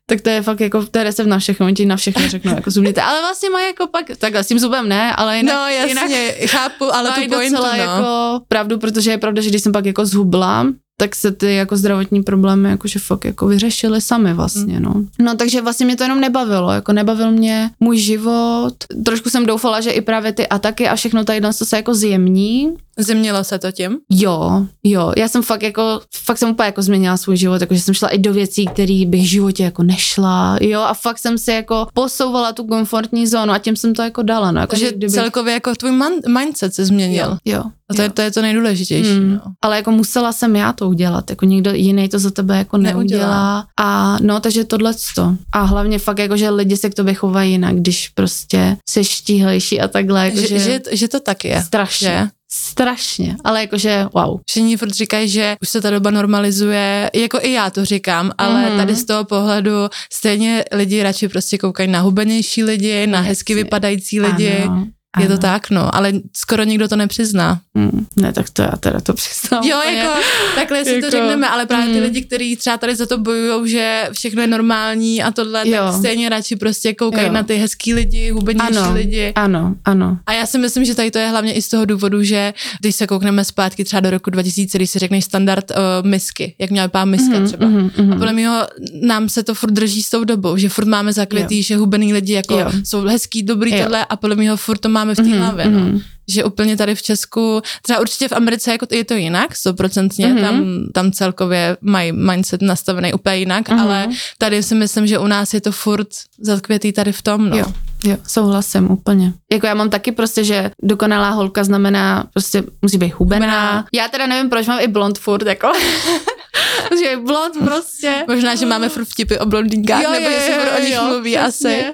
tak 0.07 0.21
to 0.21 0.31
je 0.31 0.43
fakt 0.43 0.61
jako, 0.61 0.87
to 0.87 0.99
je 0.99 1.05
recept 1.05 1.27
na 1.27 1.39
všechno, 1.39 1.67
oni 1.67 1.75
ti 1.75 1.87
na 1.87 1.97
všechno 1.97 2.29
řeknou, 2.29 2.55
jako 2.55 2.71
zhubněte. 2.71 3.03
Ale 3.03 3.21
vlastně 3.21 3.51
mají 3.51 3.67
jako 3.67 3.87
pak, 3.87 4.07
takhle 4.19 4.45
s 4.45 4.47
tím 4.47 4.59
zubem 4.59 4.89
ne, 4.89 5.17
ale 5.17 5.37
jinak, 5.37 5.55
no 5.55 5.69
jasně, 5.69 5.91
jinak 5.91 6.51
chápu, 6.51 6.95
ale 6.95 7.11
tu 7.11 7.29
pointu, 7.29 7.57
docela 7.57 7.77
no. 7.77 7.83
jako 7.83 8.41
pravdu, 8.49 8.79
protože 8.79 9.11
je 9.11 9.19
pravda, 9.19 9.43
že 9.43 9.49
když 9.51 9.63
jsem 9.63 9.73
pak 9.73 9.87
jako 9.87 10.07
zhubla, 10.07 10.67
tak 10.97 11.15
se 11.15 11.33
ty 11.33 11.55
jako 11.55 11.77
zdravotní 11.77 12.23
problémy 12.23 12.71
jakože 12.71 12.99
fakt 12.99 13.25
jako 13.25 13.47
vyřešily 13.47 14.01
sami 14.01 14.35
vlastně, 14.35 14.81
no. 14.81 14.95
No 15.19 15.37
takže 15.37 15.61
vlastně 15.61 15.87
mě 15.87 15.97
to 15.97 16.03
jenom 16.03 16.21
nebavilo, 16.21 16.73
jako 16.73 16.93
nebavil 16.93 17.31
mě 17.31 17.71
můj 17.81 17.99
život. 17.99 18.75
Trošku 19.05 19.31
jsem 19.31 19.47
doufala, 19.47 19.81
že 19.81 19.91
i 19.91 20.01
právě 20.01 20.33
ty 20.33 20.49
ataky 20.49 20.89
a 20.89 20.97
všechno 20.97 21.25
tady 21.25 21.41
to 21.41 21.53
se 21.53 21.77
jako 21.77 21.95
zjemní, 21.95 22.75
Změnilo 22.99 23.45
se 23.45 23.59
to 23.59 23.73
tím? 23.73 23.99
Jo, 24.11 24.67
jo, 24.85 25.13
já 25.17 25.29
jsem 25.29 25.43
fakt 25.43 25.63
jako, 25.63 26.01
fakt 26.25 26.39
jsem 26.39 26.51
úplně 26.51 26.67
jako 26.67 26.83
změnila 26.83 27.17
svůj 27.17 27.37
život, 27.37 27.61
jakože 27.61 27.81
jsem 27.81 27.95
šla 27.95 28.09
i 28.09 28.19
do 28.19 28.33
věcí, 28.33 28.67
které 28.67 29.03
bych 29.07 29.23
v 29.23 29.29
životě 29.29 29.63
jako 29.65 29.83
nešla, 29.83 30.59
jo, 30.61 30.81
a 30.81 30.95
fakt 30.95 31.19
jsem 31.19 31.39
si 31.39 31.51
jako 31.53 31.87
posouvala 31.95 32.53
tu 32.53 32.65
komfortní 32.67 33.27
zónu 33.27 33.53
a 33.53 33.59
tím 33.59 33.77
jsem 33.77 33.95
to 33.95 34.03
jako 34.03 34.23
dala, 34.23 34.53
no, 34.53 34.67
Takže 34.67 34.93
kdyby... 34.93 35.13
celkově 35.13 35.55
jako 35.55 35.75
tvůj 35.75 35.93
man- 35.93 36.39
mindset 36.39 36.75
se 36.75 36.85
změnil. 36.85 37.39
Jo, 37.45 37.55
jo. 37.55 37.63
A 37.91 37.95
to 37.95 38.03
je, 38.03 38.11
to 38.11 38.23
je 38.23 38.31
to 38.31 38.43
nejdůležitější. 38.43 39.11
Mm. 39.21 39.31
No. 39.35 39.41
Ale 39.63 39.77
jako 39.77 39.91
musela 39.91 40.33
jsem 40.33 40.57
já 40.57 40.73
to 40.73 40.89
udělat, 40.89 41.31
jako 41.31 41.45
nikdo 41.47 41.73
jiný 41.73 42.09
to 42.09 42.19
za 42.19 42.31
tebe 42.31 42.59
jako 42.59 42.79
neudělá. 42.79 43.01
Neudělá. 43.21 43.67
A 43.81 44.17
no, 44.21 44.41
takže 44.41 44.65
tohle 44.65 44.95
to. 45.15 45.35
A 45.53 45.63
hlavně 45.63 45.99
fakt 45.99 46.19
jako, 46.19 46.37
že 46.37 46.51
lidi 46.51 46.77
se 46.77 46.91
k 46.91 46.95
tobě 46.95 47.15
chovají 47.15 47.51
jinak, 47.53 47.75
když 47.77 48.09
prostě 48.09 48.77
se 48.89 49.05
štíhlejší 49.05 49.81
a 49.81 49.89
takhle. 49.89 50.25
Jako, 50.25 50.41
Že, 50.41 50.47
že, 50.49 50.59
že, 50.59 50.81
že 50.93 51.09
to 51.09 51.21
tak 51.21 51.45
je. 51.45 51.63
strašně. 51.63 52.09
Že? 52.09 52.29
Strašně, 52.57 53.37
ale 53.45 53.61
jakože 53.61 54.07
wow. 54.15 54.41
Všichni 54.47 54.77
furt 54.77 54.91
říkají, 54.95 55.29
že 55.29 55.57
už 55.63 55.69
se 55.69 55.81
ta 55.81 55.91
doba 55.91 56.11
normalizuje, 56.11 57.11
jako 57.15 57.39
i 57.43 57.53
já 57.53 57.71
to 57.71 57.85
říkám, 57.85 58.33
ale 58.39 58.67
Mhm. 58.69 58.77
tady 58.77 58.95
z 58.97 59.05
toho 59.05 59.25
pohledu 59.25 59.73
stejně 60.13 60.65
lidi 60.73 61.03
radši 61.03 61.29
prostě 61.29 61.59
koukají 61.59 61.89
na 61.91 62.01
hubenější 62.01 62.65
lidi, 62.65 63.07
na 63.07 63.21
hezky 63.21 63.53
Jasně. 63.53 63.65
vypadající 63.65 64.21
lidi. 64.21 64.57
Ano, 64.59 64.87
Je 65.21 65.27
to 65.27 65.33
ano. 65.33 65.41
tak, 65.41 65.71
no, 65.71 65.95
ale 65.95 66.13
skoro 66.37 66.65
nikdo 66.65 66.89
to 66.89 66.97
nepřizná. 66.97 67.61
Mm, 67.75 68.07
ne, 68.17 68.33
tak 68.33 68.51
to 68.51 68.63
já 68.63 68.73
teda 68.81 69.01
to 69.01 69.13
přiznám. 69.15 69.65
Jo, 69.65 69.77
úplně. 69.85 69.97
jako 69.99 70.21
takhle 70.55 70.85
si 70.85 70.91
Jako, 70.95 71.05
to 71.07 71.11
řekneme, 71.11 71.49
ale 71.49 71.67
právě 71.67 71.87
ty 71.87 71.97
mm. 72.01 72.03
lidi, 72.03 72.23
kteří 72.25 72.57
třeba 72.57 72.77
tady 72.77 72.97
za 72.97 73.07
to 73.07 73.19
bojují, 73.19 73.71
že 73.71 74.09
všechno 74.13 74.41
je 74.43 74.47
normální 74.49 75.23
a 75.23 75.31
tohle, 75.31 75.69
Jo. 75.69 75.77
tak 75.85 75.95
stejně 75.99 76.29
radši 76.29 76.57
prostě 76.57 76.95
koukají 76.95 77.27
Jo. 77.27 77.33
na 77.33 77.43
ty 77.43 77.57
hezký 77.57 77.95
lidi, 77.95 78.31
hubenější 78.31 78.77
Ano, 78.79 78.95
lidi. 78.95 79.33
ano, 79.35 79.75
ano. 79.85 80.19
A 80.27 80.33
já 80.33 80.47
si 80.47 80.59
myslím, 80.59 80.85
že 80.85 80.95
tady 80.95 81.11
to 81.11 81.19
je 81.19 81.29
hlavně 81.29 81.53
i 81.53 81.63
z 81.63 81.69
toho 81.69 81.85
důvodu, 81.85 82.23
že 82.23 82.55
když 82.81 82.95
se 82.97 83.07
koukneme 83.07 83.45
zpátky 83.45 83.85
třeba 83.85 84.01
do 84.01 84.11
roku 84.11 84.31
2000, 84.31 84.79
když 84.79 84.91
si 84.91 84.99
řekneš 84.99 85.25
standard 85.25 85.71
uh, 85.71 85.77
misky, 86.09 86.55
jak 86.59 86.71
měla 86.71 86.87
vypadat 86.87 87.05
miska 87.05 87.35
Mhm, 87.35 87.47
třeba. 87.47 87.67
mhm, 87.67 87.91
mhm. 87.99 88.13
A 88.13 88.17
podle 88.17 88.33
mého 88.33 88.67
nám 89.03 89.29
se 89.29 89.43
to 89.43 89.55
furt 89.55 89.71
drží 89.71 90.03
s 90.03 90.11
tou 90.11 90.25
dobou, 90.25 90.57
že 90.57 90.69
furt 90.69 90.85
máme 90.89 91.13
zakvětý, 91.13 91.63
že 91.63 91.77
hubený 91.77 92.13
lidi 92.13 92.33
jako 92.33 92.59
Jo. 92.59 92.73
jsou 92.85 93.01
hezký, 93.01 93.43
dobrý 93.43 93.73
Jo. 93.73 93.83
tohle 93.83 94.05
a 94.05 94.17
podle 94.17 94.37
mého 94.37 94.57
furt 94.57 94.79
to 94.79 94.89
máme 95.05 95.15
v 95.15 95.17
té 95.17 95.23
Mhm, 95.23 95.39
hlavě. 95.39 95.65
No. 95.71 95.79
mhm. 95.81 96.01
Že 96.29 96.45
úplně 96.45 96.77
tady 96.77 96.95
v 96.95 97.03
Česku, 97.03 97.63
třeba 97.83 98.01
určitě 98.01 98.29
v 98.29 98.33
Americe 98.33 98.71
jako 98.73 98.87
je 98.91 99.05
to 99.05 99.15
jinak, 99.15 99.57
stoprocentně, 99.57 100.27
Mhm. 100.27 100.41
tam, 100.41 100.65
tam 100.95 101.13
celkově 101.13 101.77
mají 101.81 102.13
mindset 102.13 102.63
nastavený 102.63 103.13
úplně 103.13 103.37
jinak, 103.37 103.69
Mhm. 103.69 103.81
ale 103.81 104.09
tady 104.39 104.63
si 104.63 104.75
myslím, 104.75 105.07
že 105.07 105.19
u 105.19 105.27
nás 105.27 105.55
je 105.55 105.61
to 105.61 105.73
furt 105.73 106.09
zakvětý 106.41 106.93
tady 106.93 107.13
v 107.13 107.23
tom. 107.23 107.49
No. 107.51 107.57
Jo, 107.57 107.65
jo, 108.05 108.17
souhlasím 108.29 108.91
úplně. 108.91 109.33
Jako 109.53 109.67
já 109.67 109.75
mám 109.75 109.91
taky 109.91 110.13
prostě, 110.13 110.45
že 110.45 110.71
dokonalá 110.83 111.31
holka 111.31 111.65
znamená 111.65 112.25
prostě 112.33 112.63
musí 112.83 112.99
být 112.99 113.15
hubená. 113.15 113.47
Hubená. 113.47 113.87
Já 113.93 114.09
teda 114.09 114.27
nevím, 114.27 114.51
proč 114.51 114.67
mám 114.67 114.81
i 114.81 114.89
blond 114.89 115.19
furt, 115.19 115.47
jako. 115.47 115.69
že 116.99 117.05
je 117.05 117.17
blond 117.17 117.55
prostě. 117.65 118.25
Možná, 118.29 118.55
že 118.55 118.67
máme 118.67 118.89
furt 118.89 119.05
vtipy 119.05 119.39
o 119.39 119.47
blondýnkách, 119.47 120.03
Jo, 120.03 120.11
nebo 120.13 120.31
že 120.31 120.41
se 120.41 120.71
o 120.79 120.81
nich 120.85 121.01
mluví 121.01 121.39
asi. 121.39 121.85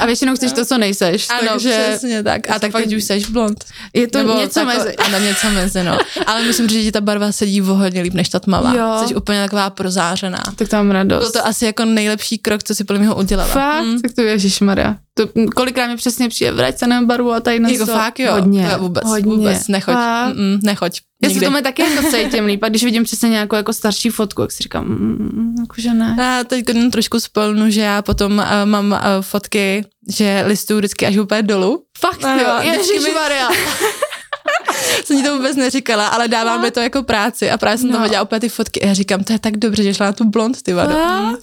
A 0.00 0.06
většinou 0.06 0.34
chceš 0.36 0.52
to, 0.52 0.64
co 0.64 0.78
nejseš. 0.78 1.26
Ano, 1.30 1.48
takže 1.52 1.84
přesně 1.90 2.22
tak. 2.22 2.50
A 2.50 2.58
tak 2.58 2.72
teď 2.72 2.96
už 2.96 3.04
seš 3.04 3.26
blond. 3.26 3.64
je 3.94 4.08
to 4.08 4.18
Nebo 4.18 4.34
něco 4.40 4.60
tako- 4.60 4.66
mezi. 4.78 4.96
Ano, 4.96 5.18
něco 5.18 5.50
mezi, 5.50 5.84
no. 5.84 5.98
Ale 6.26 6.42
musím 6.44 6.68
říct, 6.68 6.84
že 6.84 6.92
ta 6.92 7.00
barva 7.00 7.32
sedí 7.32 7.62
o 7.62 7.74
hodně 7.74 8.02
líp 8.02 8.14
než 8.14 8.28
ta 8.28 8.40
tmavá. 8.40 8.74
Jo. 8.74 9.08
Jsi 9.08 9.14
úplně 9.14 9.42
taková 9.42 9.70
prozářená. 9.70 10.42
Tak 10.56 10.68
to 10.68 10.76
mám 10.76 10.90
radost. 10.90 11.20
Byl 11.22 11.30
to 11.42 11.46
asi 11.46 11.64
jako 11.64 11.84
nejlepší 11.84 12.38
krok, 12.38 12.62
co 12.62 12.74
si 12.74 12.84
podle 12.84 13.00
mě 13.02 13.10
udělala. 13.14 13.48
Fakt? 13.50 13.84
Mm. 13.84 14.00
Tak 14.02 14.12
to 14.12 14.20
ježišmarja. 14.22 14.96
To, 15.14 15.28
kolikrát 15.56 15.86
mi 15.88 15.96
přesně 15.96 16.28
přijde 16.28 16.52
vrať 16.52 16.78
se 16.78 16.86
na 16.86 17.02
barvu 17.02 17.32
a 17.32 17.40
tady 17.40 17.60
na 17.60 17.68
Jako 17.68 17.86
to. 17.86 17.92
fakt 17.92 18.18
jo, 18.20 18.32
Hodně, 18.32 18.70
to 18.72 18.78
vůbec, 18.78 19.04
hodně. 19.04 19.32
vůbec, 19.36 19.68
nechoď. 19.68 19.94
Mm-mm, 19.94 20.58
nechoď. 20.62 21.00
Já 21.22 21.28
se 21.28 21.32
Nikdy. 21.34 21.46
tomu 21.46 21.62
taky 21.62 21.82
jako 21.82 22.08
cítím 22.10 22.44
líp, 22.44 22.62
a 22.64 22.68
když 22.68 22.84
vidím 22.84 23.04
přesně 23.04 23.28
nějakou 23.28 23.56
jako 23.56 23.72
starší 23.72 24.10
fotku, 24.10 24.42
jak 24.42 24.52
si 24.52 24.62
říkám, 24.62 24.84
mm, 24.84 25.54
jakože 25.60 25.94
ne. 25.94 26.16
Já 26.18 26.44
teď 26.44 26.64
jenom 26.68 26.90
trošku 26.90 27.20
spolnu, 27.20 27.70
že 27.70 27.80
já 27.80 28.02
potom 28.02 28.32
uh, 28.38 28.44
mám 28.64 28.90
uh, 28.92 28.98
fotky, 29.20 29.51
že 30.08 30.44
listuju 30.46 30.78
vždycky 30.78 31.06
až 31.06 31.16
úplně 31.16 31.42
dolů. 31.42 31.84
Fakt 31.98 32.24
Ano, 32.24 32.42
jo, 32.42 32.48
mi- 32.60 32.66
ježišmarja. 32.66 33.48
Jsem 35.04 35.16
jí 35.16 35.22
to 35.24 35.36
vůbec 35.36 35.56
neříkala, 35.56 36.06
ale 36.08 36.28
dává 36.28 36.56
mi 36.58 36.70
to 36.70 36.80
jako 36.80 37.02
práci 37.02 37.50
a 37.50 37.58
právě 37.58 37.78
jsem 37.78 37.88
No. 37.88 37.92
tam 37.92 38.02
viděla 38.02 38.22
opět 38.22 38.40
ty 38.40 38.48
fotky 38.48 38.82
a 38.82 38.86
já 38.86 38.94
říkám, 38.94 39.24
to 39.24 39.32
je 39.32 39.38
tak 39.38 39.56
dobře, 39.56 39.82
že 39.82 39.94
šla 39.94 40.06
na 40.06 40.12
tu 40.12 40.24
blond, 40.24 40.62
ty 40.62 40.72
vado. 40.72 40.96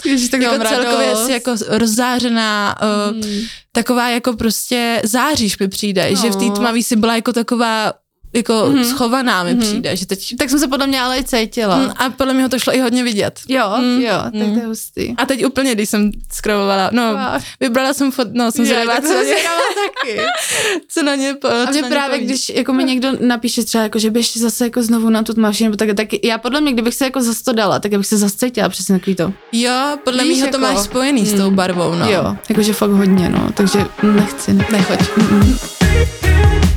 Ježiš, 0.05 0.29
tak 0.29 0.41
jako 0.41 0.63
celkově 0.65 1.07
radost. 1.07 1.25
jsi 1.25 1.31
jako 1.31 1.55
rozzářená, 1.67 2.75
uh, 3.11 3.15
Mm. 3.15 3.41
taková 3.71 4.09
jako 4.09 4.33
prostě 4.33 5.01
záříš 5.05 5.59
mi 5.59 5.67
přijde, 5.67 6.09
No. 6.11 6.21
že 6.21 6.29
v 6.29 6.35
té 6.35 6.51
tmavý 6.55 6.83
si 6.83 6.95
byla 6.95 7.15
jako 7.15 7.33
taková 7.33 7.93
jako 8.33 8.65
Mhm. 8.69 8.83
schovaná 8.83 9.43
mi 9.43 9.51
Mhm. 9.53 9.59
přijde, 9.61 9.95
že 9.95 10.05
teď... 10.05 10.35
Tak 10.37 10.49
jsem 10.49 10.59
se 10.59 10.67
podle 10.67 10.87
mě 10.87 11.01
ale 11.01 11.17
i 11.19 11.23
cítila. 11.23 11.77
Mm, 11.77 11.91
A 11.97 12.09
podle 12.09 12.33
mě 12.33 12.49
to 12.49 12.59
šlo 12.59 12.75
i 12.75 12.79
hodně 12.79 13.03
vidět. 13.03 13.39
Jo, 13.47 13.73
Mm, 13.79 14.01
jo, 14.01 14.13
tak 14.23 14.33
mm. 14.33 14.53
to 14.53 14.59
je 14.59 14.65
hustý. 14.65 15.13
A 15.17 15.25
teď 15.25 15.45
úplně, 15.45 15.75
když 15.75 15.89
jsem 15.89 16.11
scrollovala, 16.33 16.89
no, 16.93 17.13
Fakt. 17.13 17.43
vybrala 17.59 17.93
jsem 17.93 18.11
fot, 18.11 18.27
no, 18.33 18.51
jsem 18.51 18.65
zvědavá, 18.65 19.01
co, 19.01 19.13
na 19.13 19.21
ně- 19.23 19.35
taky. 19.35 20.19
co 20.87 21.03
na 21.03 21.15
ně, 21.15 21.33
po, 21.33 21.47
A 21.47 21.71
mě 21.71 21.83
právě, 21.83 22.19
když 22.19 22.49
jako 22.49 22.73
mi 22.73 22.83
někdo 22.83 23.09
napíše 23.19 23.63
třeba, 23.63 23.83
jako, 23.83 23.99
že 23.99 24.11
běž 24.11 24.37
zase 24.37 24.63
jako 24.63 24.83
znovu 24.83 25.09
na 25.09 25.23
tu 25.23 25.33
tmavší, 25.33 25.63
nebo 25.63 25.75
tak, 25.77 25.89
tak 25.97 26.07
já 26.23 26.37
podle 26.37 26.61
mě, 26.61 26.73
kdybych 26.73 26.93
se 26.95 27.05
jako 27.05 27.21
zase 27.21 27.43
to 27.43 27.53
dala, 27.53 27.79
tak 27.79 27.91
bych 27.97 28.07
se 28.07 28.17
zase 28.17 28.35
cítila 28.37 28.69
přesně 28.69 28.99
takový 28.99 29.15
to. 29.15 29.33
Jo, 29.51 29.97
podle 30.03 30.23
mě 30.25 30.35
to 30.39 30.45
jako- 30.45 30.57
máš 30.57 30.77
spojený 30.79 31.25
s 31.25 31.33
tou 31.33 31.49
Mm. 31.49 31.55
barvou, 31.55 31.95
no. 31.95 32.09
Jo, 32.11 32.35
jakože 32.49 32.73
fakt 32.73 32.91
hodně, 32.91 33.29
no, 33.29 33.51
takže 33.53 33.79
nechci. 34.03 34.53
Ne. 34.53 34.65
Nechoď. 34.71 34.99
Mm-mm. 34.99 36.68